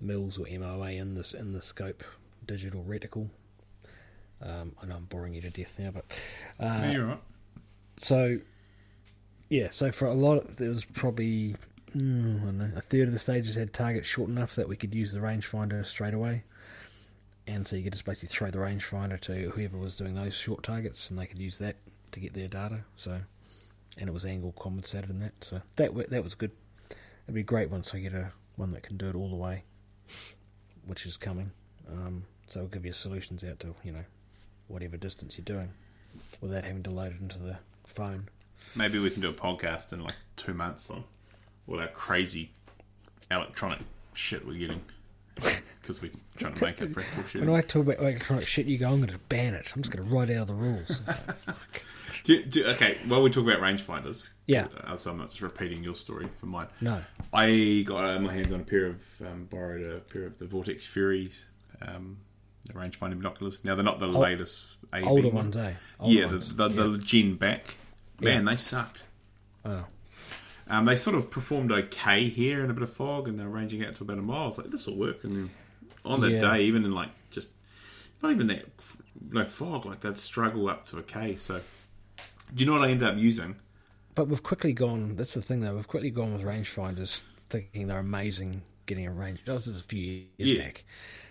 [0.00, 2.02] mils or MOA in this in the scope
[2.44, 3.28] digital reticle.
[4.42, 6.04] Um, I know I'm boring you to death now, but
[6.58, 7.22] uh, yeah, you're right.
[7.98, 8.38] So
[9.48, 11.54] yeah, so for a lot, of, there was probably
[11.94, 15.12] mm, know, a third of the stages had targets short enough that we could use
[15.12, 16.42] the rangefinder straight away.
[17.46, 20.64] And so you could just basically throw the rangefinder to whoever was doing those short
[20.64, 21.76] targets, and they could use that
[22.10, 22.80] to get their data.
[22.96, 23.20] So,
[23.96, 25.32] and it was angle compensated in that.
[25.42, 26.52] So that that was good.
[27.24, 29.64] It'd be great once I get a one that can do it all the way,
[30.86, 31.50] which is coming.
[31.90, 34.04] Um, so it'll give you solutions out to you know
[34.68, 35.70] whatever distance you're doing,
[36.40, 38.28] without having to load it into the phone.
[38.74, 41.04] Maybe we can do a podcast in like two months on
[41.68, 42.50] all our crazy
[43.30, 43.78] electronic
[44.14, 44.80] shit we're getting
[45.80, 47.40] because we're trying to make it for shit.
[47.40, 49.72] When I talk about electronic shit, you go, "I'm going to ban it.
[49.74, 51.00] I'm just going to write out of the rules."
[51.46, 51.84] Like,
[52.24, 54.68] do, do, okay, while we talk about rangefinders, yeah.
[54.84, 56.66] Uh, so I'm not just repeating your story for mine.
[56.80, 60.38] No, I got uh, my hands on a pair of um, borrowed a pair of
[60.38, 61.44] the Vortex Furies,
[61.82, 62.16] um,
[62.64, 63.64] the rangefinding binoculars.
[63.64, 65.74] Now they're not the latest AB older ones, eh?
[66.00, 66.48] Older yeah, ones.
[66.54, 66.90] the, the, yeah.
[66.92, 67.74] the Gen back.
[68.20, 68.50] Man, yeah.
[68.50, 69.04] they sucked.
[69.64, 69.84] Oh.
[70.68, 73.84] Um, they sort of performed okay here in a bit of fog, and they're ranging
[73.84, 74.42] out to about a mile.
[74.42, 75.22] I was like, this will work.
[75.24, 75.50] And then
[76.04, 76.38] on that yeah.
[76.40, 77.50] day, even in like just
[78.22, 78.64] not even that
[79.30, 81.36] no fog, like they'd struggle up to a K.
[81.36, 81.60] So,
[82.54, 83.56] do you know what I ended up using?
[84.16, 85.16] But we've quickly gone.
[85.16, 85.74] That's the thing, though.
[85.74, 89.40] We've quickly gone with rangefinders, thinking they're amazing getting a range.
[89.44, 90.62] This is a few years yeah.
[90.64, 90.84] back.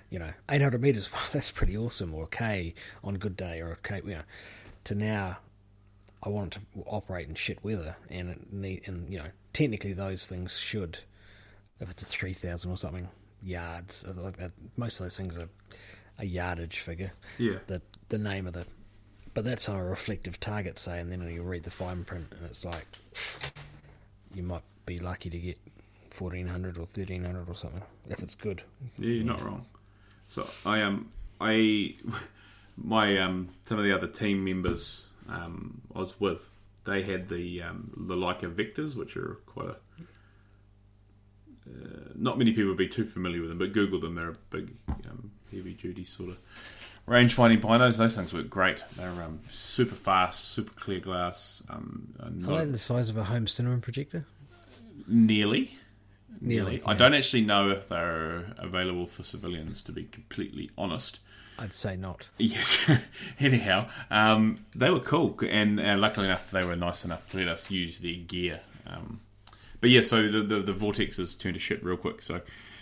[0.10, 1.10] You know, 800 meters.
[1.13, 2.13] Well, that's pretty awesome.
[2.13, 4.02] Or a K on a good day, or a K.
[4.06, 4.21] You know,
[4.86, 5.38] to now
[6.23, 10.28] I want it to operate in shit weather, and need, and you know, technically those
[10.28, 10.99] things should,
[11.80, 13.08] if it's a three thousand or something
[13.41, 14.32] yards, uh,
[14.75, 15.49] most of those things are
[16.17, 17.12] a yardage figure.
[17.38, 17.60] Yeah.
[17.67, 18.65] The the name of the,
[19.34, 22.45] but that's on a reflective target, say, and then you read the fine print, and
[22.45, 22.86] it's like,
[24.34, 25.58] you might be lucky to get
[26.10, 28.63] fourteen hundred or thirteen hundred or something if it's good.
[28.97, 29.65] Yeah, you're not wrong.
[30.28, 31.95] So I am um, I
[32.78, 36.47] my um some of the other team members um, I was with,
[36.85, 39.75] they had the um, the Leica Vectors, which are quite a
[41.67, 44.15] uh, not many people would be too familiar with them, but Google them.
[44.15, 44.75] They're a big,
[45.09, 46.38] um, heavy duty sort of
[47.05, 47.97] range finding binos.
[47.97, 48.83] Those things work great.
[48.95, 51.63] They're um, super fast, super clear glass.
[51.69, 54.25] Um, Are they the size of a home cinema projector?
[55.07, 55.71] Nearly.
[56.39, 56.71] Nearly.
[56.71, 56.83] Nearly.
[56.85, 61.19] I don't actually know if they're available for civilians, to be completely honest.
[61.58, 62.28] I'd say not.
[62.38, 62.89] Yes.
[63.39, 67.48] Anyhow, um, they were cool, and, and, luckily enough, they were nice enough to let
[67.48, 68.60] us use their gear.
[68.86, 69.22] Um,
[69.82, 72.22] but yeah, so the, the, the vortexes turned to shit real quick.
[72.22, 72.41] So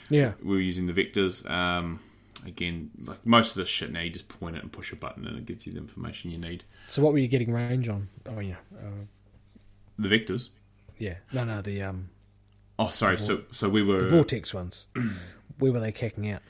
[0.09, 1.49] yeah, we were using the vectors.
[1.49, 1.99] Um,
[2.45, 5.25] again, like most of this shit now, you just point it and push a button,
[5.27, 6.63] and it gives you the information you need.
[6.87, 8.09] So what were you getting range on?
[8.27, 9.05] Oh yeah, uh,
[9.99, 10.49] the vectors.
[10.97, 12.09] Yeah, no, no, the um.
[12.79, 13.17] Oh, sorry.
[13.17, 14.87] So so we were the vortex ones.
[15.59, 16.41] Where were they kicking out?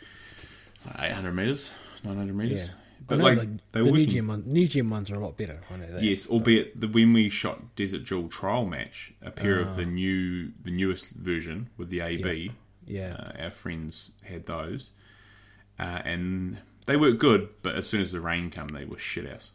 [1.00, 1.74] Eight hundred meters.
[2.04, 2.68] 900 meters.
[2.68, 2.74] Yeah.
[3.08, 5.60] But like the, they the new gem, ones, new gem ones are a lot better.
[5.70, 6.04] I know that.
[6.04, 9.88] Yes, albeit the, when we shot Desert Duel trial match, a pair of the ah.
[9.88, 12.52] new, the newest version with the AB.
[12.86, 14.92] Yeah, uh, our friends had those,
[15.80, 17.50] uh, and they worked good.
[17.62, 19.52] But as soon as the rain came, they were shit ass.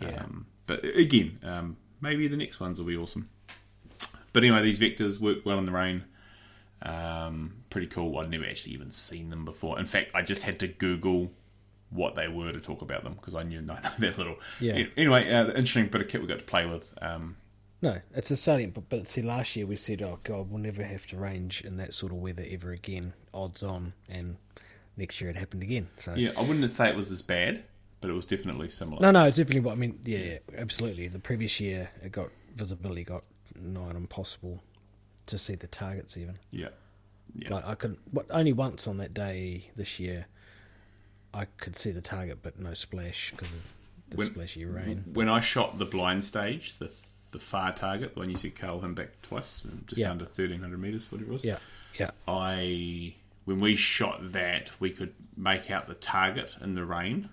[0.00, 0.22] Yeah.
[0.22, 3.28] Um, but again, um, maybe the next ones will be awesome.
[4.32, 6.04] but anyway, these vectors work well in the rain.
[6.82, 8.18] Um, pretty cool.
[8.18, 9.78] I'd never actually even seen them before.
[9.78, 11.30] In fact, I just had to Google
[11.92, 14.36] what they were to talk about them because I knew no, they're little.
[14.60, 14.84] Yeah.
[14.96, 16.92] Anyway, uh, interesting bit of kit we got to play with.
[17.02, 17.36] Um,
[17.80, 18.74] No, it's a salient.
[18.74, 21.76] But, but see, last year we said, "Oh God, we'll never have to range in
[21.76, 24.36] that sort of weather ever again." Odds on, and
[24.96, 25.88] next year it happened again.
[25.98, 27.64] So yeah, I wouldn't say it was as bad,
[28.00, 29.00] but it was definitely similar.
[29.02, 29.98] no, no, it's definitely what I mean.
[30.04, 31.08] Yeah, yeah, absolutely.
[31.08, 33.24] The previous year it got visibility got
[33.60, 34.62] nigh impossible
[35.26, 36.38] to see the targets even.
[36.50, 36.68] Yeah,
[37.34, 40.26] yeah, Like I could, what only once on that day this year,
[41.34, 43.72] I could see the target, but no splash because of
[44.10, 45.04] the When- splashy rain.
[45.12, 46.90] when I shot the blind stage, the
[47.32, 50.10] the far target, the one you see Carl him back twice, um, just Yeah.
[50.10, 51.44] under thirteen hundred meters, whatever it was.
[51.44, 51.58] Yeah,
[51.98, 53.14] yeah, I
[53.46, 57.30] when we shot that, we could make out the target in the rain.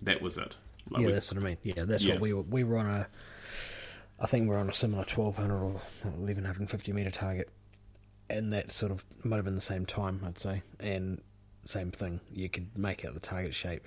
[0.00, 0.56] That was it.
[0.88, 1.06] Like yeah.
[1.08, 1.58] we- That's what I mean.
[1.62, 2.14] Yeah, that's Yeah.
[2.14, 2.40] what we were.
[2.42, 3.06] We were on a.
[4.18, 7.50] I think we're on a similar twelve hundred or eleven hundred and fifty meter target,
[8.30, 11.20] and that sort of might have been the same time, I'd say, and
[11.68, 12.20] same thing.
[12.32, 13.86] You could make out the target shape,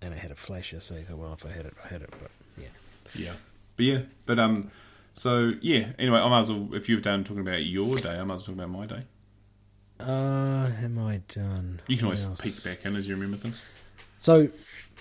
[0.00, 0.80] and it had a flasher.
[0.80, 2.10] So you thought, well, if I had it, I had it.
[2.10, 2.68] But yeah,
[3.14, 3.32] yeah,
[3.76, 4.70] but yeah, but um,
[5.12, 5.88] so yeah.
[5.98, 6.70] Anyway, I might as well.
[6.72, 9.02] If you've done talking about your day, I might as well talk about my day.
[10.00, 11.82] uh, am I done?
[11.88, 12.40] You can What always else?
[12.40, 13.60] peek back in as you remember things.
[14.18, 14.48] So,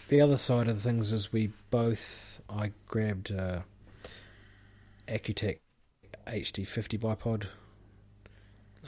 [0.09, 2.41] the other side of things is we both.
[2.49, 3.61] I grabbed uh,
[5.07, 5.59] Accu-Tac
[6.27, 7.45] HD50 bipod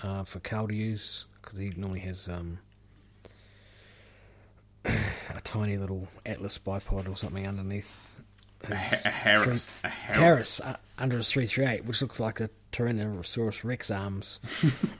[0.03, 2.59] uh, for Cal to use because he normally has um,
[4.85, 8.19] a tiny little Atlas bipod or something underneath.
[8.69, 10.19] A, ha- a Harris, three- a Harris.
[10.19, 14.39] Harris uh, under his 338, which looks like a Tyrannosaurus Rex arms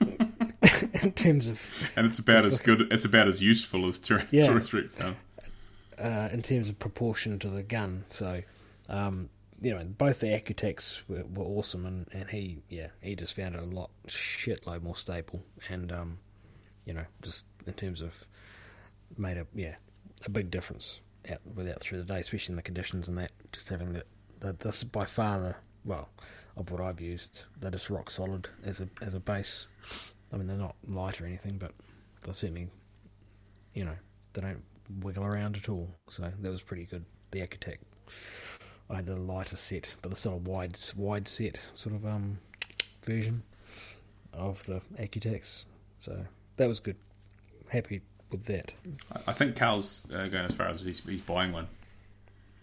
[1.02, 1.60] in terms of
[1.96, 2.86] and it's about as good.
[2.92, 4.96] It's about as useful as Tyrannosaurus Rex.
[4.96, 5.12] huh?
[6.00, 8.04] uh, in terms of proportion to the gun.
[8.10, 8.42] So,
[8.88, 9.28] um,
[9.60, 13.56] you know, both the Accu-Tacs were, were awesome, and, and he, yeah, he just found
[13.56, 16.18] it a lot shitload more stable, and um,
[16.88, 18.14] you know, just in terms of
[19.18, 19.76] made a yeah
[20.24, 23.30] a big difference out without through the day, especially in the conditions and that.
[23.52, 24.06] Just having that,
[24.40, 26.08] the, this is by far the well
[26.56, 27.42] of what I've used.
[27.60, 29.66] They're just rock solid as a as a base.
[30.32, 31.72] I mean, they're not light or anything, but
[32.22, 32.68] they're certainly,
[33.74, 33.96] you know,
[34.32, 34.62] they don't
[35.00, 35.90] wiggle around at all.
[36.08, 37.04] So that was pretty good.
[37.32, 37.80] The Accu-Tac.
[38.88, 42.38] I had the lighter set, but there's still a wide wide set sort of um
[43.02, 43.42] version
[44.32, 45.66] of the Accu-Tacs.
[45.98, 46.24] So
[46.58, 46.96] that was good.
[47.70, 48.72] Happy with that.
[49.26, 51.66] I- think Cal's uh, going as far as he's, he's buying one.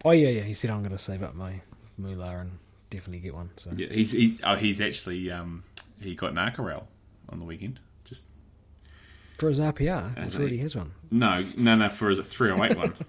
[0.04, 0.44] Oh yeah, yeah.
[0.44, 1.62] He said I'm going to save up my
[1.98, 3.50] moolah and definitely get one.
[3.58, 5.64] So Yeah, he's he's, oh, he's actually um,
[6.02, 6.84] he got an Arcarel
[7.30, 7.80] on the weekend.
[8.04, 8.26] Just
[9.40, 10.40] for his RPR, which he?
[10.40, 10.92] already has one.
[11.12, 12.94] no, no, no, for his 308 one.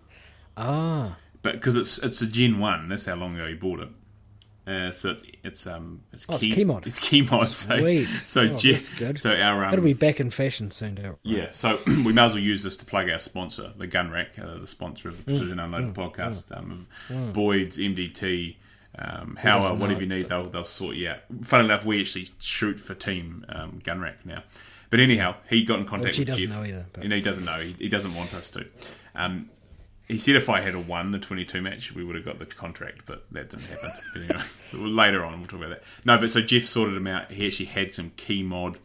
[0.59, 3.89] Ah, But because it's it's a Gen One, that's how long ago he bought it.
[4.67, 6.87] Uh, so it's it's um it's, Oh, it's key, Keymod.
[6.89, 7.47] It's Keymod.
[7.47, 8.07] So Sweet.
[8.27, 9.17] so Oh, Jeff, good.
[9.19, 10.97] so our um, it'll be back in fashion soon.
[10.97, 11.17] Too.
[11.23, 11.53] yeah.
[11.53, 14.59] So we might as well use this to plug our sponsor, the Gun Rack, uh,
[14.59, 16.57] the sponsor Mm, of the Precision Unloaded podcast.
[16.57, 18.57] Um, of Boyd's MDT.
[18.99, 21.19] Um, Hauer, whatever you need, they'll, they'll sort you out.
[21.45, 24.43] Fun enough, we actually shoot for Team um, Gun Rack now.
[24.89, 26.49] But anyhow, he got in contact Which with Jeff.
[26.49, 27.61] know either, but- And he doesn't know.
[27.61, 28.67] He, he doesn't want us to.
[29.15, 29.51] Um,
[30.09, 33.01] he said if I had won the 22 match, we would have got the contract,
[33.07, 33.91] but that didn't happen.
[34.13, 34.43] But anyway,
[34.73, 35.83] later on, we'll talk about that.
[36.05, 37.33] No, but so Jeff sorted him out.
[37.33, 38.79] He actually had some key mod,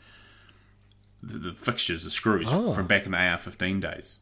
[1.21, 2.73] the, the fixtures, the screws Oh.
[2.73, 4.17] from back in the AR15 days.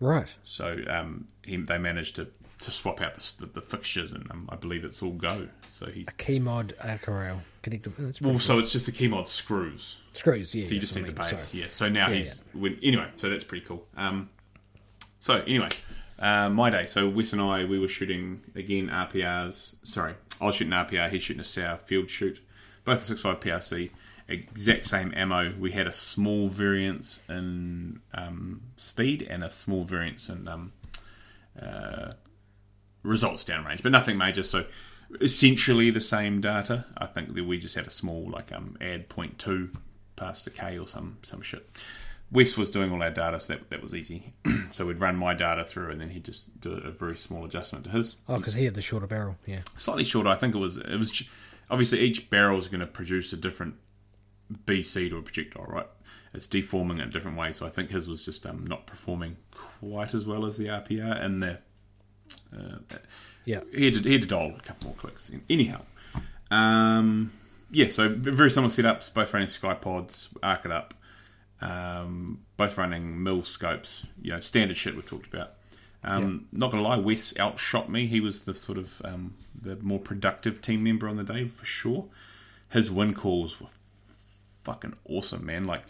[0.00, 0.28] Right.
[0.42, 2.26] So um, he, they managed to,
[2.60, 5.48] to swap out the, the, the fixtures, and um, I believe it's all go.
[5.70, 7.94] So he's a Key mod Acarel connected.
[7.96, 9.96] That's well, pretty so it's just the key mod screws.
[10.12, 10.54] screws.
[10.54, 10.64] Yeah.
[10.64, 11.66] So you yes, just I need the base, yeah.
[11.70, 13.08] So now Yeah, he's when, anyway.
[13.16, 13.86] So that's pretty cool.
[13.96, 14.28] Um,
[15.18, 15.68] so anyway,
[16.18, 16.86] uh, my day.
[16.86, 19.74] So Wes and I we were shooting again RPRs.
[19.82, 21.10] Sorry, I was shooting RPR.
[21.10, 22.38] He's shooting a Sauer Fieldshoot.
[22.84, 23.90] Both a six five PRC.
[24.26, 25.52] Exact same ammo.
[25.58, 30.72] We had a small variance in um, speed and a small variance in um,
[31.60, 32.10] uh,
[33.02, 34.42] results downrange, but nothing major.
[34.42, 34.64] So
[35.20, 36.86] essentially the same data.
[36.96, 39.74] I think that we just had a small like um add 0.2
[40.16, 41.68] past the K or some some shit.
[42.34, 44.34] Wes was doing all our data, so that, that was easy.
[44.72, 47.84] so we'd run my data through, and then he'd just do a very small adjustment
[47.84, 48.16] to his.
[48.28, 49.36] Oh, because he had the shorter barrel.
[49.46, 49.60] Yeah.
[49.76, 50.76] Slightly shorter, I think it was.
[50.76, 51.22] It was
[51.70, 53.76] obviously each barrel is going to produce a different
[54.66, 55.86] BC to a projectile, right?
[56.34, 57.52] It's deforming in a different way.
[57.52, 61.24] So I think his was just um, not performing quite as well as the RPR,
[61.24, 61.58] and the
[62.52, 62.78] uh,
[63.44, 63.60] Yeah.
[63.72, 65.30] he had to, he had to dial a couple more clicks.
[65.48, 65.82] Anyhow,
[66.50, 67.30] um,
[67.70, 70.94] yeah, so very similar setups, both running Skypods, arc it up,
[71.64, 75.54] um, both running mill scopes, you know, standard shit we've talked about.
[76.04, 78.06] Um, Not gonna lie, Wes outshot me.
[78.06, 81.64] He was the sort of um, the more productive team member on the day for
[81.64, 82.06] sure.
[82.70, 83.68] his wind calls were
[84.64, 85.64] fucking awesome, man.
[85.64, 85.84] Like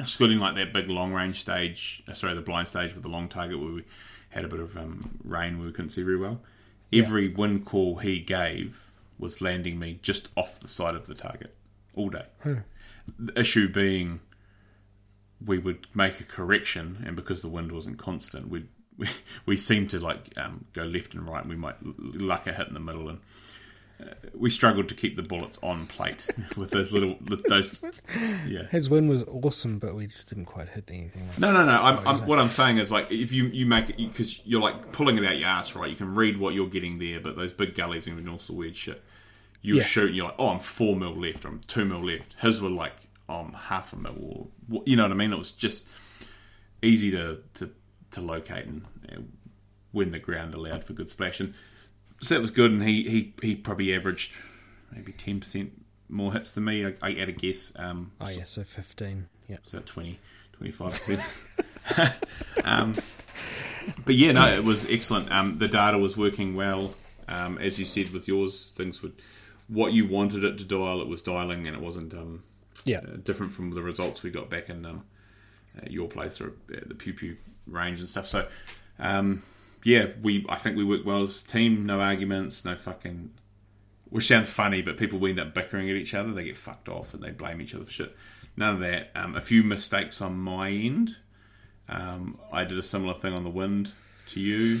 [0.00, 3.28] excluding like that big long range stage, uh, sorry, the blind stage with the long
[3.28, 3.84] target where we
[4.30, 6.40] had a bit of um, rain where we couldn't see very well.
[6.92, 11.54] Every wind call he gave was landing me just off the side of the target
[11.94, 12.26] all day.
[13.18, 14.20] The issue being
[15.46, 18.68] we would make a correction, and because the wind wasn't constant, we'd,
[18.98, 19.08] we
[19.46, 22.52] we seemed to like um, go left and right, and we might l- luck a
[22.52, 23.20] hit in the middle, and
[24.00, 26.26] uh, we struggled to keep the bullets on plate
[26.56, 27.16] with those little
[27.48, 27.80] those
[28.46, 28.66] yeah.
[28.70, 31.26] His win was awesome, but we just didn't quite hit anything.
[31.28, 31.72] Like No, no, no.
[31.82, 34.92] I'm, I'm, what I'm saying is like if you you make it because you're like
[34.92, 35.88] pulling it out your ass, right?
[35.88, 38.54] You can read what you're getting there, but those big gullies and all sorts of
[38.56, 39.02] weird shit.
[39.62, 39.82] You Yeah.
[39.84, 42.34] shoot, and you're like, oh, I'm four mil left, or I'm two mil left.
[42.40, 42.92] His were like,
[43.28, 45.32] oh, I'm half a mil, or you know what I mean?
[45.32, 45.86] It was just
[46.82, 47.70] easy to to,
[48.12, 49.20] to locate and uh,
[49.92, 51.40] when the ground allowed for good splash.
[51.40, 51.54] And
[52.20, 52.70] so that was good.
[52.70, 54.32] And he he he probably averaged
[54.92, 55.72] maybe ten percent
[56.08, 56.86] more hits than me.
[56.86, 57.72] I, I had a guess.
[57.76, 59.28] Um, Oh yeah, so fifteen.
[59.48, 59.58] Yeah.
[59.62, 60.18] so 20,
[60.60, 61.22] 25%.
[62.64, 62.96] um,
[64.04, 65.30] but yeah, no, it was excellent.
[65.30, 66.94] Um, the data was working well.
[67.28, 69.20] Um, as you said with yours, things would
[69.68, 72.44] what you wanted it to dial, it was dialing, and it wasn't um,
[72.86, 72.98] Yeah.
[73.00, 75.04] uh, different from the results we got back in um,
[75.90, 78.26] your place or at the Pew Pew range and stuff.
[78.26, 78.48] So,
[78.98, 79.42] um,
[79.84, 81.84] yeah, we I think we worked well as a team.
[81.84, 83.30] No arguments, no fucking.
[84.08, 86.32] Which sounds funny, but people end up bickering at each other.
[86.32, 88.16] They get fucked off and they blame each other for shit.
[88.56, 89.10] None of that.
[89.16, 91.16] Um, a few mistakes on my end.
[91.88, 93.92] Um, I did a similar thing on the wind
[94.28, 94.80] to you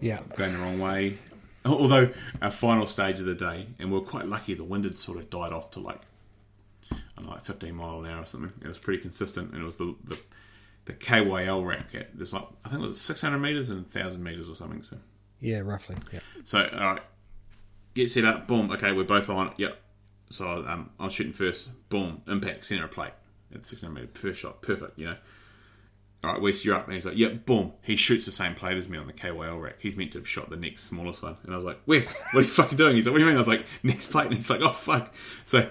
[0.00, 0.20] Yeah.
[0.36, 1.18] going the wrong way.
[1.64, 4.98] Although our final stage of the day, and we are quite lucky, the wind had
[4.98, 6.00] sort of died off to like
[7.16, 8.52] I don't know, like 15 mile an hour or something.
[8.62, 10.18] It was pretty consistent, and it was the the,
[10.86, 14.48] the KYL rack at there's like I think it was 600 meters and 1,000 meters
[14.48, 14.82] or something.
[14.82, 14.96] So
[15.40, 15.96] Yeah, roughly.
[16.12, 16.20] Yeah.
[16.44, 17.02] so all right,
[17.94, 18.46] get set up.
[18.46, 18.70] Boom.
[18.70, 19.52] Okay, we're both on.
[19.58, 19.76] Yep.
[20.30, 21.68] So um, I'm shooting first.
[21.90, 22.22] Boom.
[22.26, 23.12] Impact center plate
[23.54, 24.62] at 600 meter per shot.
[24.62, 24.98] Perfect.
[24.98, 25.16] You know.
[26.24, 26.84] All right, Wes, you're up.
[26.84, 27.72] And he's like, yep, boom.
[27.82, 29.74] He shoots the same plate as me on the KYL rack.
[29.80, 31.36] He's meant to have shot the next smallest one.
[31.42, 32.94] And I was like, Wes, what are you fucking doing?
[32.94, 33.34] He's like, what do you mean?
[33.36, 34.26] I was like, next plate.
[34.26, 35.12] And he's like, oh, fuck.
[35.46, 35.68] So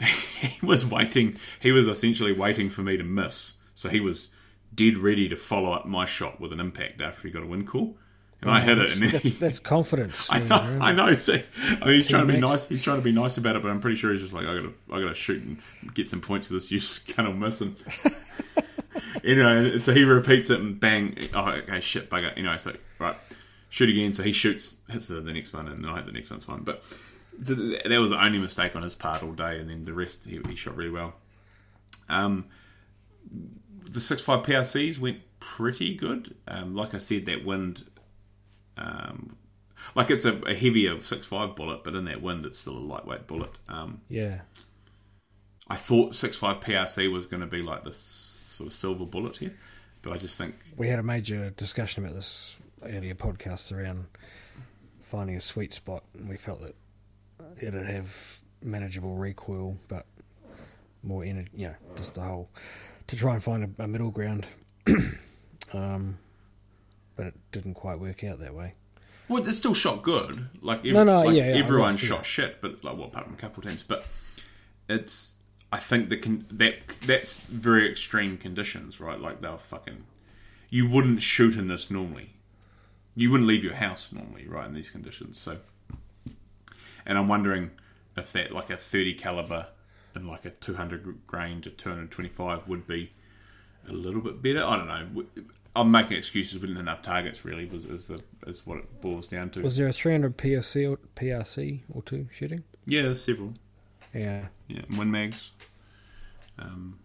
[0.40, 1.36] he was waiting.
[1.60, 3.54] He was essentially waiting for me to miss.
[3.74, 4.28] So he was
[4.74, 7.68] dead ready to follow up my shot with an impact after he got a wind
[7.68, 7.96] call.
[8.40, 8.92] And I oh, hit it.
[8.92, 10.28] And then he, That's, that's confidence.
[10.30, 10.78] I know.
[10.80, 11.14] I know.
[11.14, 11.42] See,
[11.80, 12.66] I mean, he's trying to be nice.
[12.66, 14.54] He's trying to be nice about it, but I'm pretty sure he's just like, I
[14.54, 15.58] gotta, I gotta shoot and
[15.94, 16.70] get some points for this.
[16.70, 17.76] You just kind of missing.
[19.22, 21.16] you know, so he repeats it and bang.
[21.32, 22.36] Oh, okay, shit, bugger.
[22.36, 23.16] You know, so right,
[23.70, 24.12] shoot again.
[24.12, 26.44] So he shoots, hits the, the next one, and then I hit the next one's
[26.44, 26.64] fine.
[26.64, 26.82] But
[27.38, 30.40] that was the only mistake on his part all day, and then the rest he,
[30.48, 31.14] he shot really well.
[32.08, 32.46] Um,
[33.88, 36.34] the six five PRCs went pretty good.
[36.46, 37.84] Um, like I said, that wind
[38.76, 39.36] um,
[39.94, 42.80] like it's a, a heavier six five bullet, but in that wind, it's still a
[42.80, 43.52] lightweight bullet.
[43.68, 44.42] Um, Yeah.
[45.68, 49.38] I thought six five PRC was going to be like this sort of silver bullet
[49.38, 49.54] here,
[50.02, 54.06] but I just think We had a major discussion about this earlier podcast around
[55.00, 56.76] finding a sweet spot, and we felt that
[57.60, 60.06] it'd have manageable recoil, but
[61.02, 61.50] more energy.
[61.54, 62.48] You know, just the whole
[63.06, 64.46] to try and find a, a middle ground.
[65.72, 66.18] um,
[67.16, 68.74] but it didn't quite work out that way.
[69.28, 70.48] well, it still shot good.
[70.60, 72.08] Like, No, no, like yeah, yeah, everyone right, yeah.
[72.08, 74.04] shot shit, but like well, apart from a couple of times, but
[74.88, 75.32] it's.
[75.72, 79.18] I think the con- that that's very extreme conditions, right?
[79.20, 80.04] Like they're fucking.
[80.70, 82.30] You wouldn't shoot in this normally.
[83.16, 84.66] You wouldn't leave your house normally, right?
[84.66, 85.58] In these conditions, so.
[87.06, 87.70] And I'm wondering
[88.16, 89.66] if that like a 30 caliber
[90.14, 93.12] and like a 200 grain to 225 would be
[93.88, 94.64] a little bit better.
[94.64, 95.24] I don't know.
[95.76, 96.60] I'm making excuses.
[96.60, 97.44] We didn't enough targets.
[97.44, 99.60] Really, was is the is what it boils down to.
[99.62, 102.62] Was there a 300 PRC or, PRC or two shooting?
[102.86, 103.54] yeah, there's several.
[104.12, 105.50] Yeah, Yeah, Win mags.
[106.56, 106.98] Um,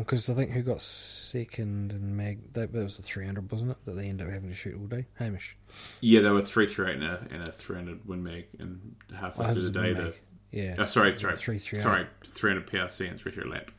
[0.00, 3.76] because I think who got second in mag that, that was the 300, wasn't it?
[3.84, 5.06] That they ended up having to shoot all day.
[5.18, 5.56] Hamish.
[6.00, 9.46] yeah, there were three three eight and a, and a 300 Win mag, and halfway
[9.46, 10.14] Oh, through the day, the.
[10.52, 10.76] Yeah.
[10.78, 13.70] uh, sorry, sorry, Three, three, sorry, 300 PRC and three three lap.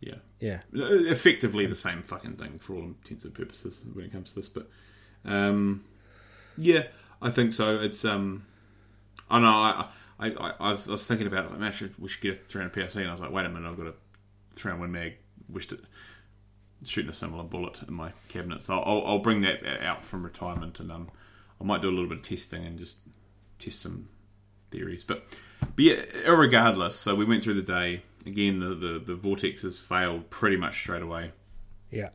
[0.00, 0.60] Yeah, Yeah.
[0.74, 4.36] Uh, effectively the same fucking thing for all intents and purposes when it comes to
[4.36, 4.48] this.
[4.48, 4.68] But
[5.24, 5.84] um,
[6.56, 6.84] yeah,
[7.20, 7.80] I think so.
[7.80, 8.46] It's um,
[9.28, 9.88] I know I
[10.18, 11.50] I, I, I, was, I was thinking about it.
[11.50, 13.50] Like, man, should, we should get a 300 PRC, and I was like, wait a
[13.50, 13.94] minute, I've got a
[14.56, 15.14] 300 Win mag.
[15.48, 15.80] Wished it
[16.84, 18.62] shooting a similar bullet in my cabinet.
[18.62, 21.08] So I'll, I'll bring that out from retirement, and um,
[21.60, 22.96] I might do a little bit of testing and just
[23.58, 24.08] test some
[24.70, 25.04] theories.
[25.04, 25.26] But
[25.60, 28.02] but yeah, regardless, so we went through the day.
[28.24, 31.30] Again, the, the, the vortexes failed pretty much straight away.
[31.92, 32.08] Yeah.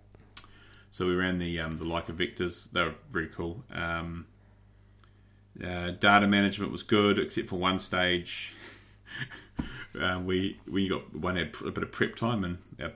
[0.92, 2.70] So we ran the um, the Leica Vectors.
[2.72, 3.64] They were very cool.
[3.74, 4.28] Um,
[5.64, 8.54] uh, data management was good, except for one stage.
[10.00, 12.92] uh, we we got one had a bit of prep time and our,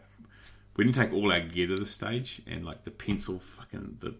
[0.75, 4.15] we didn't take all our gear to the stage and like the pencil fucking the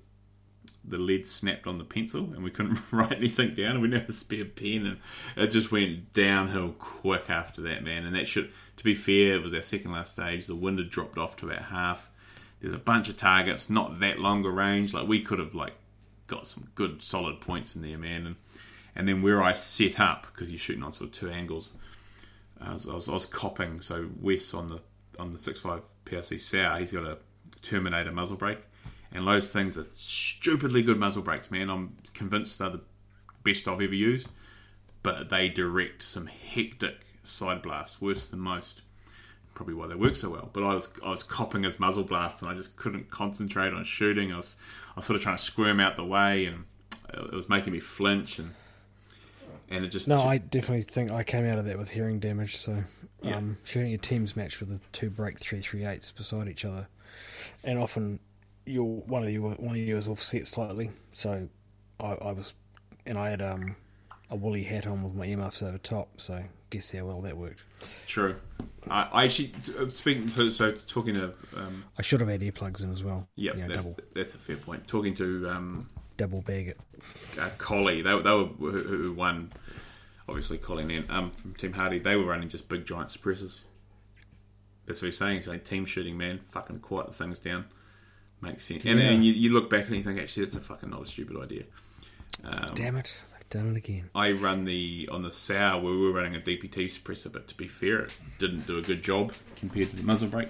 [0.88, 4.12] the lead snapped on the pencil and we couldn't write anything down and we didn't
[4.12, 4.98] spare pen and
[5.36, 8.06] it just went downhill quick after that man.
[8.06, 10.48] And that should to be fair it was our second last stage.
[10.48, 12.10] The wind had dropped off to about half.
[12.60, 14.94] There's a bunch of targets not that longer range.
[14.94, 15.74] Like we could have like
[16.28, 18.28] got some good solid points in there man.
[18.28, 18.36] And
[18.96, 21.72] and then where I set up because you're shooting on sort of two angles
[22.66, 24.82] I was, I was, I was copping so Wes on the
[25.18, 27.18] on the 6.5 PRC Sauer he's got a
[27.62, 28.60] Terminator muzzle brake
[29.16, 31.70] and those things are stupidly good muzzle brakes, man.
[31.70, 32.82] I'm convinced they're the
[33.44, 34.28] best I've ever used,
[35.04, 38.82] but they direct some hectic side blasts, worse than most.
[39.54, 40.50] Probably why they work so well.
[40.52, 43.86] But I was I was copping his muzzle blast, and I just couldn't concentrate on
[43.86, 44.34] shooting.
[44.34, 44.58] I was
[44.90, 46.66] I was sort of trying to squirm out the way, and
[47.14, 48.54] it was making me flinch, and
[49.70, 50.18] and it just no.
[50.22, 52.58] I definitely think I came out of that with hearing damage.
[52.58, 52.84] So
[53.22, 53.38] yeah.
[53.38, 56.88] um, shooting a teams match with the two brake three three eights beside each other,
[57.64, 58.20] and often
[58.66, 61.48] your one of you one of you was offset slightly, so
[62.00, 62.54] I, I was,
[63.06, 63.76] and I had um,
[64.30, 66.20] a woolly hat on with my earmuffs over top.
[66.20, 67.62] So guess how well that worked.
[68.06, 68.36] True.
[68.90, 71.34] I, I actually uh, speaking to so talking to.
[71.56, 73.28] Um, I should have had earplugs in as well.
[73.36, 74.88] Yeah, you know, that, that's a fair point.
[74.88, 76.80] Talking to um, double bag it.
[77.40, 79.52] Uh, Collie, they, they were who, who won.
[80.28, 83.62] Obviously, Collie and um, from Team Hardy, they were running just big giant suppressors.
[84.86, 85.36] That's what he's saying.
[85.36, 87.66] He's saying team shooting, man, fucking quiet the things down
[88.42, 88.86] makes sense.
[88.86, 91.06] And then you, you, look back and you think, actually, that's a fucking not a
[91.06, 91.64] stupid idea.
[92.44, 94.10] Um, Damn it, I've done it again.
[94.14, 97.56] I run the on the Sauer where we were running a DPT suppressor, but to
[97.56, 100.50] be fair, it didn't do a good job compared to the muzzle brake.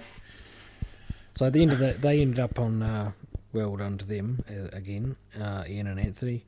[1.34, 3.12] So at the end of that, they ended up on uh,
[3.56, 6.44] well done to them uh, again, uh, Ian and Anthony,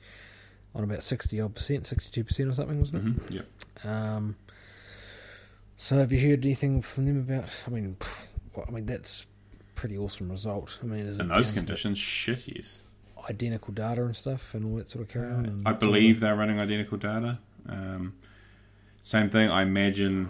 [0.75, 3.09] on about sixty odd percent, sixty two percent or something, wasn't it?
[3.09, 3.35] Mm-hmm.
[3.35, 4.15] Yeah.
[4.15, 4.37] Um,
[5.77, 7.49] so have you heard anything from them about?
[7.67, 8.27] I mean, pff,
[8.67, 9.27] I mean that's
[9.75, 10.77] pretty awesome result.
[10.83, 12.81] I mean, in those conditions, shit yes.
[13.29, 15.63] Identical data and stuff, and all that sort of carry on.
[15.67, 17.39] I believe they're running identical data.
[17.69, 18.15] Um,
[19.03, 19.51] same thing.
[19.51, 20.29] I imagine.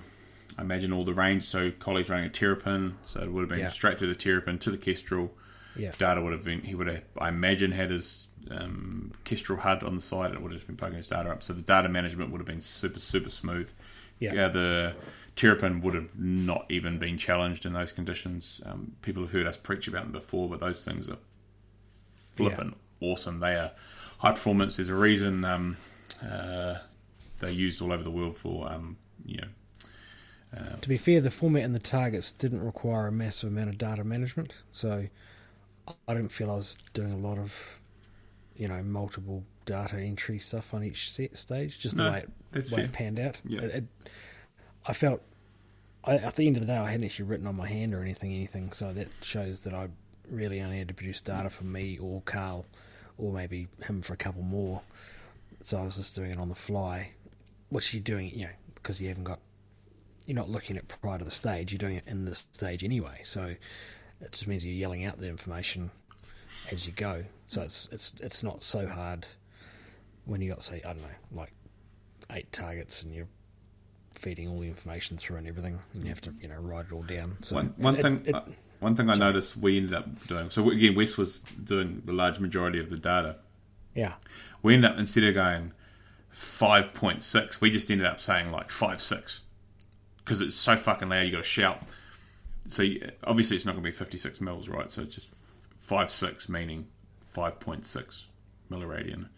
[0.58, 1.44] I imagine all the range.
[1.44, 3.70] So Collie's running a terrapin, so it would have been yeah.
[3.70, 5.30] straight through the terrapin to the Kestrel.
[5.78, 5.92] Yeah.
[5.96, 6.60] Data would have been.
[6.62, 7.02] He would have.
[7.16, 10.32] I imagine had his um, Kestrel HUD on the side.
[10.32, 11.42] It would have just been plugging his data up.
[11.42, 13.70] So the data management would have been super super smooth.
[14.18, 14.46] Yeah.
[14.46, 14.94] Uh, the
[15.36, 18.60] Terrapin would have not even been challenged in those conditions.
[18.66, 21.18] Um, people have heard us preach about them before, but those things are
[22.34, 23.08] flipping yeah.
[23.08, 23.38] awesome.
[23.38, 23.70] They are
[24.18, 24.76] high performance.
[24.76, 25.76] There's a reason um,
[26.20, 26.78] uh,
[27.38, 29.48] they're used all over the world for, um, you know.
[30.56, 33.78] Uh, to be fair, the format and the targets didn't require a massive amount of
[33.78, 35.06] data management, so
[36.06, 37.80] I didn't feel I was doing a lot of,
[38.56, 41.78] you know, multiple data entry stuff on each set stage.
[41.78, 42.24] Just the way,
[42.54, 43.40] it, way it panned out.
[43.44, 43.62] Yeah.
[43.62, 43.84] It, it,
[44.86, 45.22] I felt
[46.04, 48.02] I, at the end of the day, I hadn't actually written on my hand or
[48.02, 48.72] anything, anything.
[48.72, 49.88] So that shows that I
[50.30, 52.66] really only had to produce data for me or Carl,
[53.16, 54.82] or maybe him for a couple more.
[55.62, 57.12] So I was just doing it on the fly,
[57.68, 59.40] which you're doing, you know, because you haven't got,
[60.26, 61.72] you're not looking at prior to the stage.
[61.72, 63.20] You're doing it in the stage anyway.
[63.24, 63.56] So
[64.20, 65.90] it just means you're yelling out the information
[66.70, 67.24] as you go.
[67.46, 69.26] So it's it's it's not so hard
[70.24, 71.52] when you got say I don't know like
[72.30, 73.28] eight targets and you're
[74.14, 76.92] feeding all the information through and everything, and you have to you know write it
[76.92, 77.36] all down.
[77.42, 78.42] So one, one it, thing, it, uh,
[78.80, 79.32] one thing I sorry.
[79.32, 80.50] noticed we ended up doing.
[80.50, 83.36] So again, Wes was doing the large majority of the data.
[83.94, 84.14] Yeah,
[84.62, 85.72] we ended up instead of going
[86.30, 89.40] five point six, we just ended up saying like five six
[90.18, 91.24] because it's so fucking loud.
[91.24, 91.82] You got to shout.
[92.68, 92.84] So
[93.24, 94.90] obviously it's not going to be fifty six mils, right?
[94.90, 95.30] So it's just
[95.78, 96.86] five six meaning
[97.30, 98.26] five point six
[98.70, 99.28] milliradian,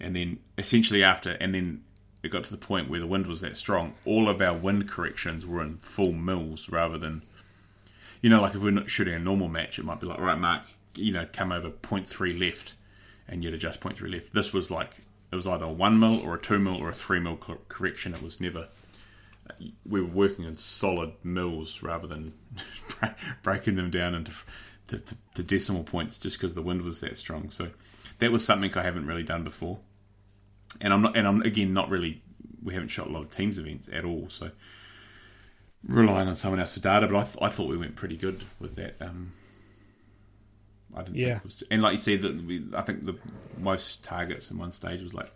[0.00, 1.84] and then essentially after, and then
[2.22, 4.88] it got to the point where the wind was that strong, all of our wind
[4.88, 7.22] corrections were in full mils rather than,
[8.20, 10.38] you know, like if we're not shooting a normal match, it might be like, right,
[10.38, 10.62] Mark,
[10.94, 12.74] you know, come over 0.3 left
[13.26, 14.32] and you'd adjust 0.3 left.
[14.32, 14.90] This was like,
[15.32, 17.36] it was either a 1 mil or a 2 mil or a 3 mil
[17.68, 18.14] correction.
[18.14, 18.68] It was never,
[19.86, 22.32] we were working in solid mills rather than
[23.42, 24.32] breaking them down into
[24.88, 27.50] to, to, to decimal points just because the wind was that strong.
[27.50, 27.70] So
[28.18, 29.78] that was something I haven't really done before
[30.80, 32.22] and I'm not, and I'm again not really.
[32.62, 34.50] We haven't shot a lot of teams events at all, so
[35.86, 37.06] relying on someone else for data.
[37.08, 38.96] But I, th- I thought we went pretty good with that.
[39.00, 39.32] Um,
[40.94, 41.16] I didn't.
[41.16, 41.40] Yeah.
[41.44, 43.18] Was, and like you said, that we, I think the
[43.58, 45.32] most targets in one stage was like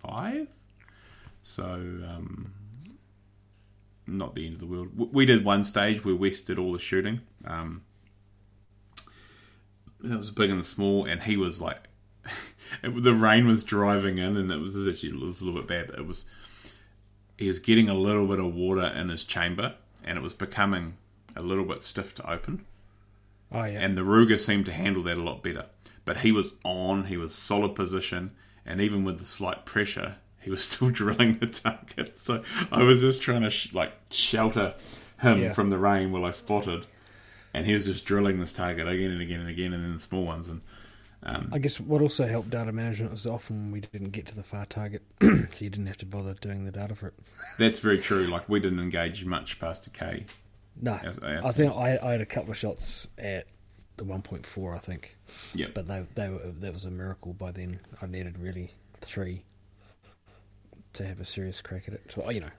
[0.00, 0.48] five.
[1.42, 2.52] So um,
[4.08, 4.88] not the end of the world.
[4.96, 7.20] We did one stage where West did all the shooting.
[7.44, 7.82] Um,
[10.02, 11.88] it was big and small, and he was like
[12.82, 15.68] it, the rain was driving in, and it was actually it was a little bit
[15.68, 15.98] bad.
[15.98, 16.24] It was
[17.36, 20.96] he was getting a little bit of water in his chamber, and it was becoming
[21.36, 22.64] a little bit stiff to open.
[23.52, 23.80] Oh yeah.
[23.80, 25.66] And the Ruger seemed to handle that a lot better.
[26.04, 28.32] But he was on, he was solid position,
[28.64, 32.18] and even with the slight pressure, he was still drilling the target.
[32.18, 34.74] So I was just trying to sh- like shelter
[35.20, 35.52] him Yeah.
[35.52, 36.86] from the rain while I spotted,
[37.54, 39.98] and he was just drilling this target again and again and again, and then the
[40.00, 40.48] small ones.
[40.48, 40.60] And
[41.24, 44.44] um, I guess what also helped data management was often we didn't get to the
[44.44, 47.14] far target, so you didn't have to bother doing the data for it.
[47.58, 48.26] that's very true.
[48.28, 50.26] Like we didn't engage much past a K.
[50.80, 53.46] No, As- uh, I think I, I had a couple of shots at
[53.96, 55.16] the 1.4, I think,
[55.52, 57.80] Yeah, but they, they were, that was a miracle by then.
[58.00, 58.70] I needed really
[59.00, 59.42] three
[60.94, 62.02] to have a serious crack at it.
[62.14, 62.50] So, you know,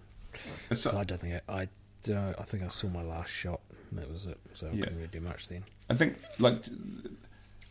[0.70, 1.68] It's- so I don't think I,
[2.08, 3.62] I, uh, I think I saw my last shot.
[3.90, 4.38] And that was it.
[4.54, 4.80] So I Yeah.
[4.84, 5.64] couldn't really do much then.
[5.90, 6.66] I think like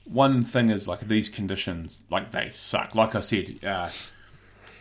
[0.04, 2.94] one thing is like these conditions, like they suck.
[2.94, 3.90] Like I said, uh,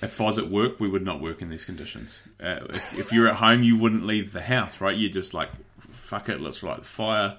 [0.02, 2.20] if I was at work, we would not work in these conditions.
[2.42, 4.98] Uh, if, if you're at home, you wouldn't leave the house, right?
[4.98, 5.50] You're just like,
[5.80, 7.38] fuck it, let's light the fire,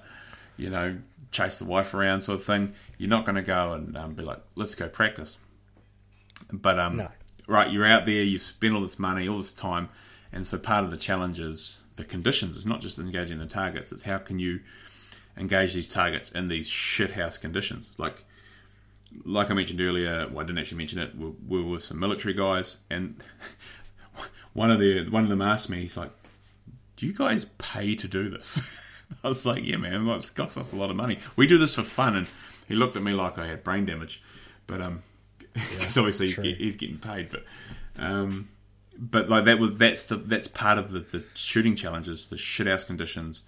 [0.57, 0.99] you know,
[1.31, 2.73] chase the wife around, sort of thing.
[2.97, 5.37] You're not going to go and um, be like, let's go practice.
[6.51, 7.09] But um, No.
[7.49, 9.89] Right, you're out there, you've spent all this money, all this time,
[10.31, 12.55] and so part of the challenge is the conditions.
[12.55, 14.61] It's not just engaging the targets; it's how can you
[15.39, 17.91] engage these targets in these shithouse conditions.
[17.97, 18.25] Like,
[19.23, 21.17] like I mentioned earlier, well, I didn't actually mention it.
[21.17, 23.15] We, we were with some military guys, and
[24.53, 26.11] one of the one of them asked me, he's like,
[26.97, 28.61] "Do you guys pay to do this?"
[29.23, 30.05] I was like, "Yeah, man.
[30.05, 31.19] Well, it's cost us a lot of money.
[31.35, 32.27] We do this for fun." And
[32.67, 34.21] he looked at me like I had brain damage,
[34.67, 35.01] but um,
[35.53, 37.45] because obviously he's, get, he's getting paid, but
[37.97, 38.49] um,
[38.97, 42.85] but like that was that's the that's part of the, the shooting challenges, the shithouse
[42.85, 43.43] conditions.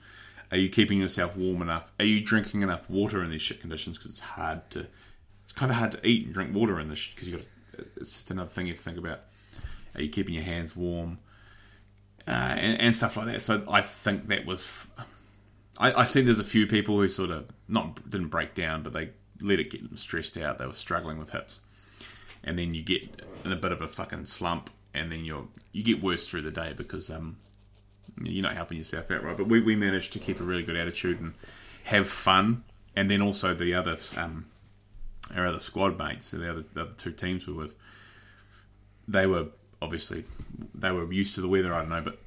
[0.52, 1.92] Are you keeping yourself warm enough?
[1.98, 3.98] Are you drinking enough water in these shit conditions?
[3.98, 4.86] Because it's hard to,
[5.44, 7.46] it's kind of hard to eat and drink water in this because you got.
[7.96, 9.22] It's just another thing you have to think about.
[9.96, 11.20] Are you keeping your hands warm?
[12.28, 13.42] Uh, and, and stuff like that.
[13.42, 14.62] So I think that was.
[14.62, 14.90] f-
[15.78, 18.94] I, I see there's a few people who sort of not didn't break down, but
[18.94, 20.58] they let it get them stressed out.
[20.60, 21.62] They were struggling with hits,
[22.44, 25.84] and then you get in a bit of a fucking slump, and then you're you
[25.84, 27.38] get worse through the day because um
[28.24, 29.38] you're not helping yourself out right.
[29.38, 31.34] But we we managed to keep a really good attitude and
[31.86, 32.64] have fun,
[32.96, 34.46] and then also the other um
[35.36, 37.76] our other squad mates, so the other the other two teams we were with,
[39.08, 39.48] they were
[39.82, 40.26] obviously
[40.76, 41.74] they were used to the weather.
[41.74, 42.20] I don't know, but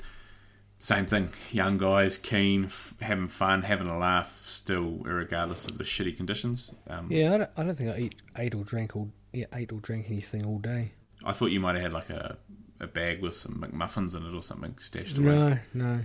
[0.81, 1.31] same thing.
[1.51, 6.71] Young guys, keen, f- having fun, having a laugh, still regardless of the shitty conditions.
[6.89, 9.73] Um, Yeah, I don't, I don't think I eat, ate or drank all yeah, ate
[9.73, 10.93] or drank anything all day.
[11.25, 12.37] I thought you might have had like a,
[12.81, 15.27] a bag with some McMuffins in it or something stashed away.
[15.27, 16.01] No, no.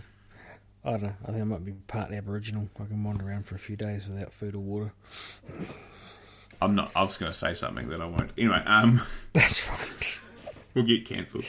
[0.84, 1.14] I don't know.
[1.24, 2.70] I think I might be partly Aboriginal.
[2.80, 4.94] I can wander around for a few days without food or water.
[6.62, 6.92] I'm not.
[6.96, 8.32] I was going to say something that I won't.
[8.38, 9.02] Anyway, um,
[9.34, 10.20] That's right.
[10.74, 11.46] we'll get cancelled.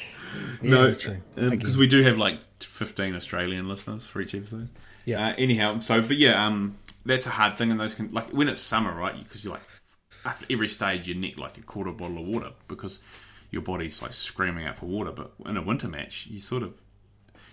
[0.62, 1.07] Yeah, no, because
[1.37, 1.78] Again.
[1.78, 4.68] we do have like 15 Australian listeners for each episode.
[5.05, 5.28] Yeah.
[5.28, 8.49] Uh, anyhow, so but yeah, um, that's a hard thing in those con- like when
[8.49, 9.16] it's summer, right?
[9.22, 9.62] Because you're like
[10.25, 13.01] after every stage you need like a quarter bottle of water because
[13.51, 15.11] your body's like screaming out for water.
[15.12, 16.81] But in a winter match, you sort of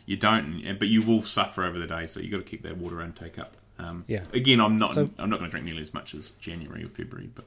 [0.05, 2.07] you don't, but you will suffer over the day.
[2.07, 3.55] So you have got to keep that water intake up.
[3.79, 4.23] Um, Yeah.
[4.33, 4.93] Again, I'm not.
[4.93, 7.45] So- I'm not going to drink nearly as much as January or February, but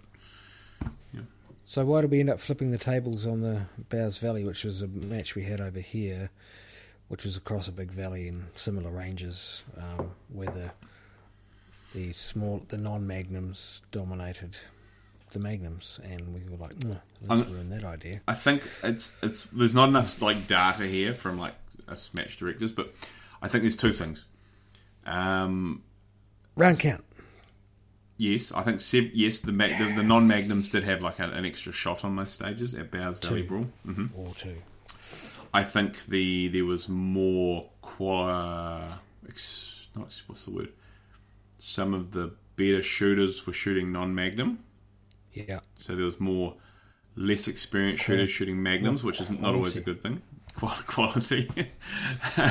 [1.65, 4.83] So why did we end up flipping the tables on the Bowes Valley, which was
[4.83, 6.31] a match we had over here,
[7.07, 10.71] which was across a big valley in similar ranges, um, where the
[11.95, 14.57] the small the non magnums dominated
[15.31, 18.21] the magnums, and we were like, "Mm, let's I'm- ruin that idea.
[18.29, 21.55] I think it's it's there's not enough like data here from like
[21.89, 22.93] us match directors, but
[23.43, 24.25] I think there's two things.
[25.07, 25.83] Um,
[26.57, 27.05] Round count.
[28.17, 31.31] yes, I think Seb, yes, the, mag, the the non magnums did have like an,
[31.31, 33.49] an extra shot on most stages at Bowes Valley Two.
[33.49, 33.67] Brawl.
[33.85, 34.57] hmm Or two.
[35.53, 40.73] I think the there was more qual ex, not what's the word.
[41.59, 44.61] Some of the better shooters were shooting non magnum,
[45.33, 45.61] Yeah.
[45.79, 46.57] so there was more
[47.17, 50.23] less experienced shooters shooting magnums, which is not always a good thing.
[50.57, 51.49] Quality.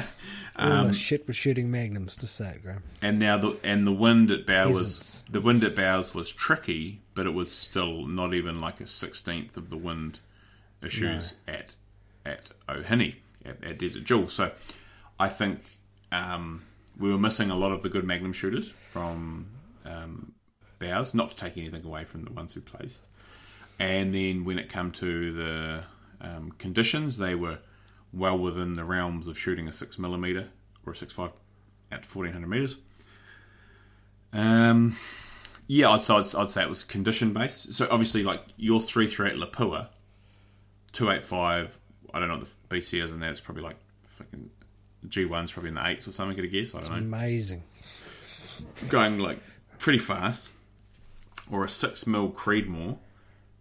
[0.55, 2.83] Um, the shit was shooting magnums to say Graham.
[3.01, 5.23] and now the and the wind at Bowers Peasants.
[5.29, 9.55] the wind at Bowers was tricky, but it was still not even like a sixteenth
[9.55, 10.19] of the wind
[10.83, 11.75] issues at
[12.25, 14.27] at O'Hinney at, at Desert Duel.
[14.27, 14.51] So
[15.17, 15.61] I think
[16.11, 16.63] um,
[16.97, 19.47] we were missing a lot of the good Magnum shooters from
[19.85, 20.33] um,
[20.79, 21.13] Bowers.
[21.13, 23.07] Not to take anything away from the ones who placed.
[23.77, 25.83] And then when it came to the
[26.21, 27.59] um, conditions, they were
[28.11, 30.47] well within the realms of shooting a six millimeter
[30.85, 31.31] or a six five
[31.91, 32.75] at fourteen hundred meters.
[34.33, 34.97] Um,
[35.67, 37.73] yeah, I'd, so I'd, I'd say it was condition based.
[37.73, 39.87] So obviously, like your three three eight Lapua,
[40.91, 41.77] two eight five.
[42.13, 43.77] I don't know what the BC is, and It's probably like
[44.07, 44.49] fucking
[45.07, 46.35] G1's probably in the eights or something.
[46.35, 46.73] Could I guess?
[46.73, 46.97] I don't know.
[46.97, 47.63] amazing.
[48.89, 49.39] Going like
[49.77, 50.49] pretty fast,
[51.49, 52.97] or a six mil Creedmoor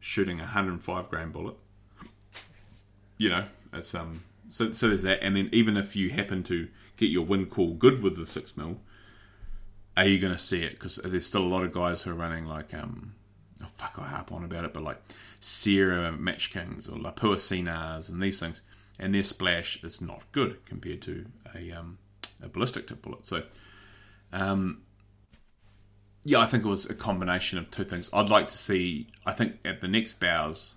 [0.01, 1.57] shooting a hundred and five grain bullet.
[3.17, 4.25] You know, it's um.
[4.51, 7.75] So so there's that, and then even if you happen to get your wind call
[7.75, 8.81] good with the six mil,
[9.97, 10.73] are you going to see it?
[10.73, 13.15] Because there's still a lot of guys who are running like um.
[13.63, 15.03] Oh fuck, I harp on about it, but like
[15.41, 18.61] Sierra Match Kings or Lapua Scenars and these things,
[19.01, 21.99] and their splash is not good compared to a um
[22.43, 23.27] a ballistic tip bullet.
[23.27, 23.43] So
[24.33, 24.83] um
[26.29, 28.11] yeah, I think it was a combination of two things.
[28.13, 29.07] I'd like to see.
[29.25, 30.75] I think at the next bows,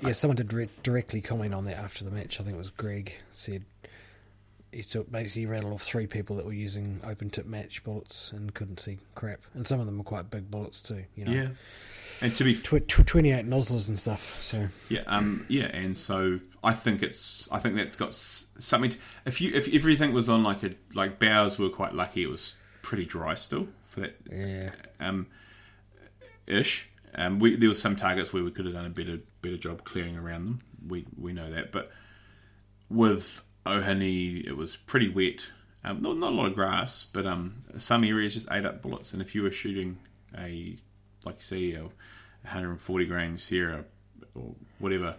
[0.00, 2.40] Yeah, someone did direct, directly comment on that after the match.
[2.40, 3.64] I think it was Greg said
[4.70, 8.54] he took basically rattled off three people that were using open tip match bullets and
[8.54, 11.04] couldn't see crap, and some of them were quite big bullets too.
[11.16, 11.48] You know, yeah.
[12.22, 14.40] And to be Tw- tw- twenty eight nozzles and stuff.
[14.40, 18.90] So Yeah, um, yeah, and so I think it's I think that's got something.
[18.90, 22.30] To, if you if everything was on like a like Bowers were quite lucky, it
[22.30, 23.66] was pretty dry still
[24.00, 24.70] that yeah,
[25.00, 25.26] um,
[26.46, 26.88] ish.
[27.14, 29.84] Um, we, there was some targets where we could have done a better better job
[29.84, 30.58] clearing around them.
[30.86, 31.90] We we know that, but
[32.88, 35.48] with Ohani, it was pretty wet.
[35.84, 39.12] Um, not not a lot of grass, but um, some areas just ate up bullets.
[39.12, 39.98] And if you were shooting
[40.36, 40.76] a
[41.24, 43.84] like you see a 140 grain Sierra
[44.34, 45.16] or whatever,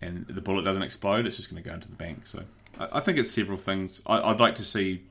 [0.00, 2.26] and the bullet doesn't explode, it's just going to go into the bank.
[2.26, 2.44] So
[2.78, 4.00] I, I think it's several things.
[4.06, 5.04] I, I'd like to see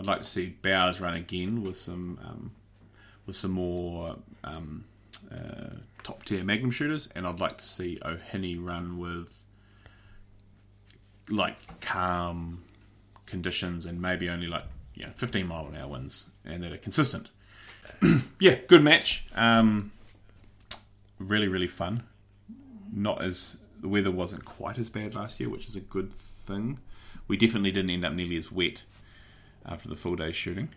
[0.00, 2.52] I'd like to see Bowers run again with some um,
[3.26, 4.86] with some more um,
[5.30, 9.42] uh, top tier Magnum shooters, and I'd like to see O'Hinney run with
[11.28, 12.64] like calm
[13.26, 16.78] conditions and maybe only like you know 15 mile an hour winds and that are
[16.78, 17.28] consistent.
[18.40, 19.26] yeah, good match.
[19.34, 19.90] Um,
[21.18, 22.04] really, really fun.
[22.90, 26.78] Not as the weather wasn't quite as bad last year, which is a good thing.
[27.28, 28.84] We definitely didn't end up nearly as wet
[29.66, 30.68] after the full day shooting,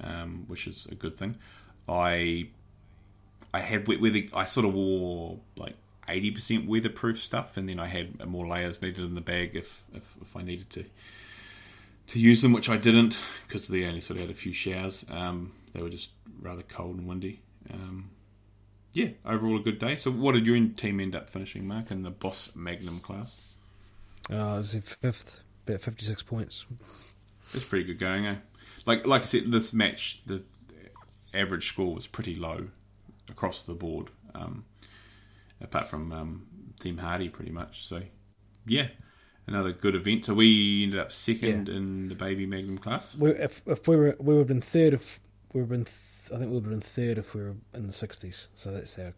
[0.00, 1.36] um, which is a good thing.
[1.88, 2.48] I
[3.52, 4.22] I had weather.
[4.32, 5.74] I sort of wore like
[6.08, 9.84] eighty percent weatherproof stuff, and then I had more layers needed in the bag if
[9.94, 10.84] if, if I needed to
[12.08, 15.04] to use them, which I didn't because they only sort of had a few showers.
[15.10, 16.10] Um, they were just
[16.40, 17.40] rather cold and windy.
[17.72, 18.10] Um,
[18.92, 19.96] yeah, overall a good day.
[19.96, 23.54] So, what did your team end up finishing, Mark, in the Boss Magnum class?
[24.30, 26.66] uh, it was in fifth, about fifty six points.
[27.54, 28.36] It's pretty good going, eh?
[28.86, 30.42] Like like I said, this match the
[31.34, 32.68] average score was pretty low
[33.28, 34.64] across the board, um,
[35.60, 36.46] apart from um,
[36.80, 37.86] Team Hardy, pretty much.
[37.86, 38.02] So
[38.66, 38.88] yeah,
[39.46, 40.24] another good event.
[40.24, 43.14] So we ended up second in the baby Magnum class.
[43.16, 45.20] We, if if we were we would have been third if
[45.52, 47.54] we would have been th- I think we would have been third if we were
[47.74, 48.48] in the sixties.
[48.54, 49.12] So that's how.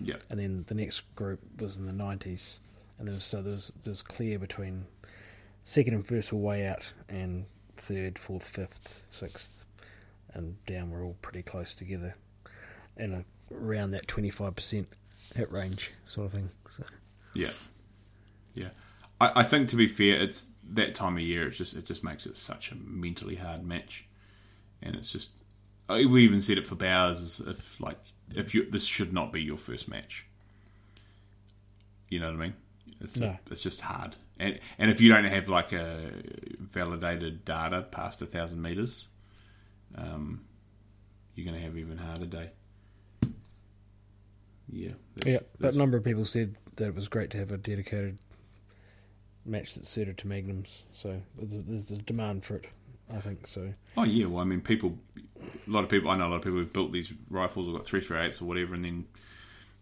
[0.00, 2.60] Yeah, And then the next group was in the nineties,
[2.98, 4.86] and there was, so there's there's clear between
[5.64, 7.46] second and first were way out, and
[7.78, 9.64] third, fourth, fifth, sixth,
[10.34, 12.16] and down were all pretty close together,
[12.96, 14.88] and around that twenty five percent
[15.34, 16.50] hit range sort of thing.
[16.70, 16.84] So
[17.34, 17.50] yeah,
[18.54, 18.68] yeah.
[19.20, 21.48] I, I think to be fair, it's that time of year.
[21.48, 24.06] It's just it just makes it such a mentally hard match,
[24.82, 25.30] and it's just
[25.88, 27.98] uh, we even said it for Bowers if like
[28.34, 30.26] if you this should not be your first match.
[32.08, 32.54] You know what I mean?
[33.00, 33.36] It's No.
[33.50, 36.10] it's just hard, and and if you don't have like a
[36.60, 39.08] validated data past a thousand meters,
[39.94, 40.44] um,
[41.34, 42.50] you're going to have even harder day.
[44.70, 47.50] Yeah, that's- yeah, but a number of people said that it was great to have
[47.52, 48.18] a dedicated
[49.46, 50.82] match that's suited to magnums.
[50.92, 52.66] So there's, there's a demand for it.
[53.10, 53.72] I think so.
[53.96, 54.98] Oh yeah, well I mean people,
[55.66, 57.72] a lot of people I know a lot of people who've built these rifles or
[57.72, 59.06] got three three eights or whatever, and then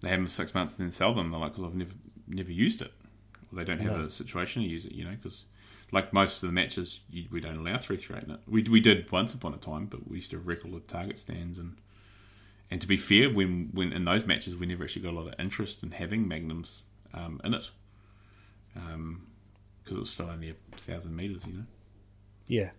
[0.01, 1.33] they have them for six months and then sell them.
[1.33, 1.91] They're like, because I've never
[2.29, 2.93] never used it,
[3.57, 4.05] they don't have No.
[4.05, 4.93] a situation to use it.
[4.93, 5.45] You know, because
[5.91, 8.41] like most of the matches, you, we don't allow three three eight in it.
[8.47, 11.19] We we did once upon a time, but we used to wreck all the target
[11.19, 11.77] stands and.
[12.69, 15.29] And to be fair, when, when in those matches, we never actually got a lot
[15.33, 16.83] of interest in having magnums
[17.15, 17.71] um, in it,
[18.75, 21.65] because it was still only a thousand meters, you know.
[22.49, 22.71] Yeah.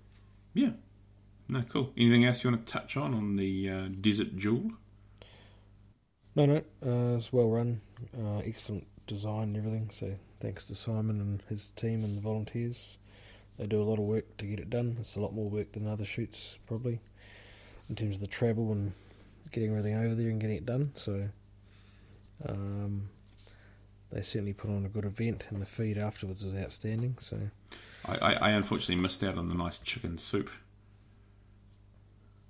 [0.54, 0.72] Yeah.
[1.48, 1.94] No, cool.
[1.96, 4.72] Anything else you want to touch on on the uh, Desert Duel?
[6.36, 7.80] No, no, uh, it's well run,
[8.14, 9.90] uh, excellent design and everything.
[9.94, 12.98] So thanks to Simon and his team and the volunteers.
[13.58, 14.98] They do a lot of work to get it done.
[15.00, 17.00] It's a lot more work than other shoots probably,
[17.90, 18.94] in terms of the travel and
[19.52, 20.92] getting everything over there and getting it done.
[20.96, 21.30] So
[22.48, 23.10] um,
[24.12, 27.18] they certainly put on a good event, and the feed afterwards was outstanding.
[27.20, 27.40] So
[28.06, 30.50] I, I, I unfortunately missed out on the nice chicken soup.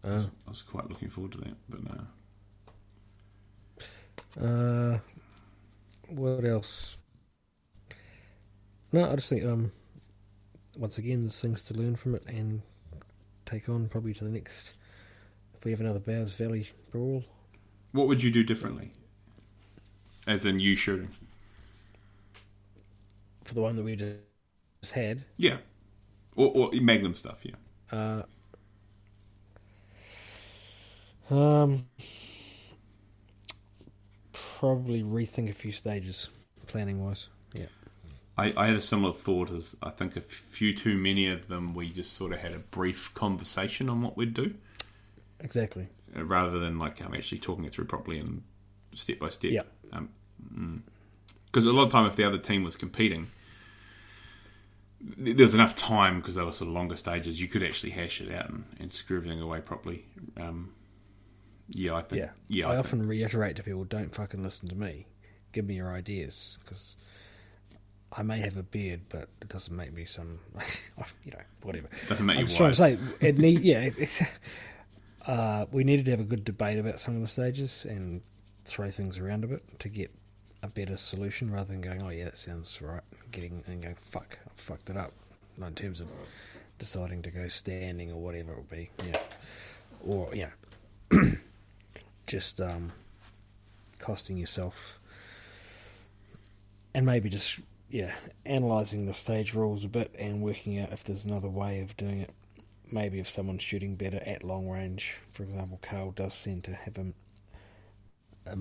[0.04, 1.80] I, was, uh, I was quite looking forward to that, but
[4.38, 4.46] no.
[4.46, 5.00] Uh,
[6.10, 6.98] what else?
[8.92, 9.72] No, I just think um,
[10.78, 12.62] once again, there's things to learn from it and
[13.46, 14.72] take on probably to the next.
[15.58, 17.24] If we have another Bowers Valley brawl,
[17.92, 18.92] What would you do differently?
[20.26, 21.10] As in you shooting?
[23.44, 25.58] for the one that we just had, Yeah.
[26.36, 27.56] Or, or Magnum stuff, yeah.
[27.92, 28.24] uh,
[31.34, 31.88] um,
[34.32, 36.30] probably rethink a few stages,
[36.68, 37.28] planning wise.
[38.38, 41.74] I, I had a similar thought as I think a few too many of them
[41.74, 44.54] we just sort of had a brief conversation on what we'd do
[45.40, 45.88] Exactly.
[46.16, 48.44] uh, rather than like um, actually talking it through properly and
[48.94, 49.52] step by step.
[49.52, 49.62] Yeah.
[51.46, 53.28] Because a lot of time if the other team was competing,
[55.24, 57.42] th- there was enough time because they were sort of longer stages.
[57.42, 60.06] You could actually hash it out and, and screw everything away properly.
[60.36, 60.74] Um,
[61.70, 62.22] yeah, I think.
[62.22, 62.30] Yeah.
[62.48, 65.08] Yeah, I, I, often reiterate to people, don't fucking listen to me.
[65.52, 66.96] Give me your ideas because
[68.12, 70.40] I may have a beard, but it doesn't make me some,
[71.24, 71.90] you know, whatever.
[72.08, 74.22] doesn't make I'm you just trying to say, it need, yeah, it,
[75.26, 78.22] uh, we needed to have a good debate about some of the stages and
[78.66, 80.12] throw things around a bit to get
[80.64, 84.40] a better solution rather than going, oh yeah, that sounds right, getting and going, fuck,
[84.46, 85.12] I fucked it up.
[85.58, 86.12] Not in terms of
[86.78, 89.20] deciding to go standing or whatever it would be, yeah,
[90.06, 90.50] or yeah,
[92.28, 92.92] just um,
[94.00, 95.00] costing yourself,
[96.94, 97.60] and maybe just
[97.90, 98.14] yeah,
[98.46, 102.20] analysing the stage rules a bit and working out if there's another way of doing
[102.20, 102.32] it.
[102.92, 106.98] Maybe if someone's shooting better at long range, for example, Carl does seem to have
[106.98, 107.14] a,
[108.46, 108.58] a,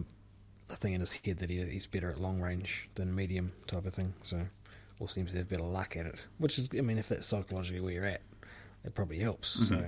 [0.70, 3.86] a thing in his head that he, he's better at long range than medium type
[3.86, 4.14] of thing.
[4.22, 4.46] So,
[4.98, 6.16] or seems to have better luck at it.
[6.38, 8.22] Which is, I mean, if that's psychologically where you're at,
[8.84, 9.68] it probably helps.
[9.68, 9.86] So, mm-hmm.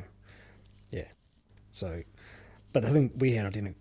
[0.90, 1.08] yeah.
[1.70, 2.02] So,
[2.72, 3.80] but I think we had identical,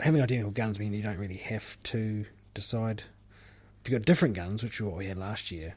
[0.00, 3.04] having identical guns mean you don't really have to decide
[3.80, 5.74] if you've got different guns, which is what we had last year,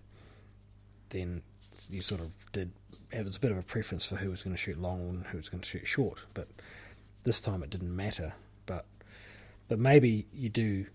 [1.09, 1.41] then
[1.89, 2.71] you sort of did
[3.11, 5.37] have a bit of a preference for who was going to shoot long and who
[5.37, 6.19] was going to shoot short.
[6.33, 6.47] But
[7.23, 8.33] this time it didn't matter.
[8.65, 8.85] But
[9.67, 10.85] but maybe you do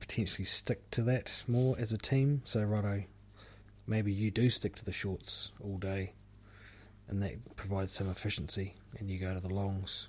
[0.00, 2.42] potentially stick to that more as a team.
[2.44, 3.04] So righto,
[3.86, 6.12] maybe you do stick to the shorts all day,
[7.08, 10.08] and that provides some efficiency, and you go to the longs.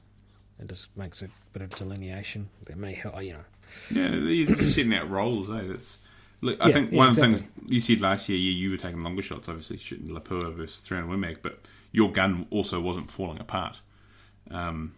[0.60, 3.22] It just makes a bit of delineation that may help.
[3.24, 3.46] You know,
[3.92, 5.64] Yeah, you're sitting out roles, eh?
[5.68, 6.00] That's
[6.42, 6.60] look.
[6.62, 7.48] I Yeah, think yeah, one of the exactly.
[7.62, 10.80] things you said last year, you, you were taking longer shots, obviously shooting Lapua versus
[10.82, 11.60] 300 Win Mag, but
[11.92, 13.80] your gun also wasn't falling apart,
[14.52, 14.94] um,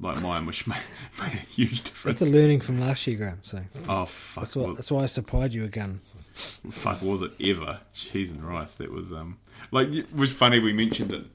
[0.00, 0.78] like mine, which made,
[1.20, 2.20] made a huge difference.
[2.20, 3.38] that's a learning from last year, Graham.
[3.42, 4.44] So oh fuck!
[4.44, 6.00] that's why well, that's why I supplied you a gun.
[6.70, 7.80] fuck was it ever?
[7.92, 8.74] Cheese and rice.
[8.74, 9.38] That was um
[9.70, 10.58] like it was funny.
[10.58, 11.26] We mentioned it.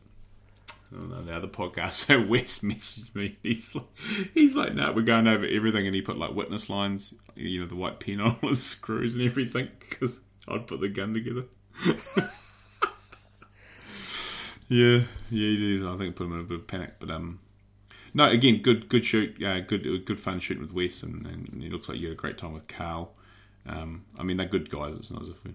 [0.91, 1.91] Know the other podcast.
[2.07, 3.37] So Wes messaged me.
[3.43, 3.85] He's like,
[4.33, 7.67] he's like, no, we're going over everything, and he put like witness lines, you know,
[7.67, 11.43] the white pen on all his screws and everything, because I'd put the gun together.
[14.69, 15.85] yeah, yeah, he did.
[15.85, 17.39] I think it put him in a bit of panic, but um,
[18.13, 21.71] no, again, good, good shoot, uh, good, good fun shooting with Wes, and, and it
[21.71, 23.13] looks like you had a great time with Carl.
[23.67, 24.95] Um, I mean, they're good guys.
[24.95, 25.53] It's not as if we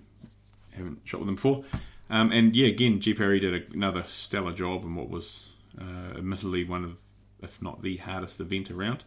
[0.73, 1.65] haven't shot with them before.
[2.13, 5.47] Um, and yeah, again, G Perry did another stellar job in what was
[5.81, 7.01] uh, admittedly one of,
[7.43, 9.03] if not the hardest event around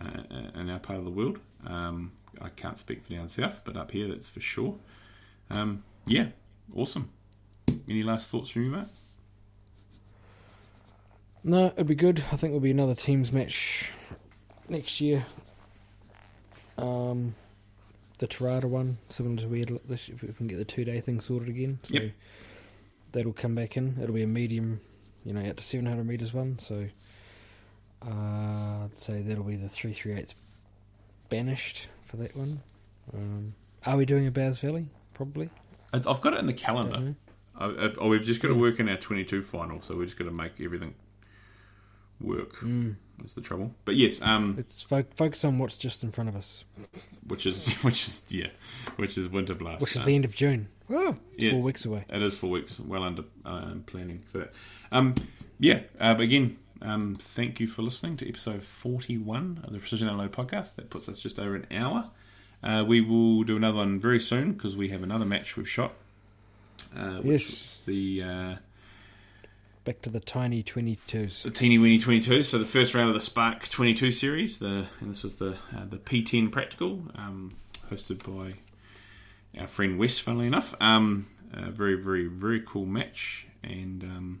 [0.00, 0.22] uh,
[0.58, 1.38] in our part of the world.
[1.66, 4.76] Um, I can't speak for down south, but up here, that's for sure.
[5.50, 6.28] Um, yeah,
[6.74, 7.10] awesome.
[7.86, 8.86] Any last thoughts from you, mate?
[11.44, 12.24] No, it'd be good.
[12.32, 13.90] I think it'll be another teams match
[14.66, 15.26] next year.
[16.78, 17.34] Um,
[18.20, 20.08] the Tarada one, similar to we had this.
[20.10, 22.12] If we can get the two day thing sorted again, so Yep.
[23.12, 23.96] that'll come back in.
[24.00, 24.80] It'll be a medium,
[25.24, 26.58] you know, out to seven hundred meters one.
[26.58, 26.86] So
[28.06, 30.34] uh, I'd say that'll be the three three eights
[31.30, 32.60] banished for that one.
[33.14, 33.54] Um,
[33.86, 34.88] are we doing a Bowes Valley?
[35.14, 35.48] Probably.
[35.92, 37.14] I've got it in the calendar.
[37.58, 40.16] I, I, oh, we've just got to work in our 22 final, so we're just
[40.18, 40.94] got to make everything
[42.20, 42.56] work.
[42.56, 42.96] Mm.
[43.20, 43.72] That's the trouble.
[43.84, 46.64] But yes, um, Let's fo- focus on what's just in front of us,
[47.26, 48.48] which is which is yeah,
[48.96, 49.80] which is Winter Blast.
[49.80, 50.68] which is Uh, the end of June.
[50.88, 51.52] Oh, it's Yes.
[51.52, 52.04] four weeks away.
[52.08, 52.80] It is four weeks.
[52.80, 54.52] Well under uh, planning for that.
[54.90, 55.14] Um,
[55.58, 55.80] yeah.
[56.00, 60.32] Uh, but again, um, thank you for listening to episode forty-one of the Precision Unload
[60.32, 60.74] podcast.
[60.76, 62.10] That puts us just over an hour.
[62.62, 65.92] Uh, we will do another one very soon because we have another match we've shot.
[66.96, 67.80] Uh, which Yes.
[67.86, 68.54] the uh,
[69.84, 71.42] Back to the tiny 22s.
[71.42, 72.42] the teeny weeny twenty-two.
[72.42, 74.58] So the first round of the Spark twenty-two series.
[74.58, 77.56] The and this was the uh, the P10 practical, um,
[77.90, 78.54] hosted by
[79.60, 80.18] our friend Wes.
[80.18, 84.02] Funnily enough, um, a very very very cool match and.
[84.04, 84.40] Um,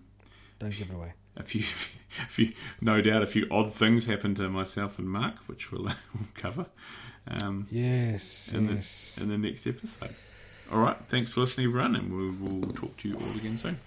[0.58, 1.14] Don't give it away.
[1.38, 1.62] a few,
[2.22, 5.84] a few, no doubt, a few odd things happened to myself and Mark, which we'll,
[6.14, 6.66] we'll cover
[7.26, 9.12] um, Yes, in, yes.
[9.16, 10.14] the, in the next episode.
[10.70, 10.98] All right.
[11.08, 13.80] Thanks for listening, everyone, and we will talk to you all again soon.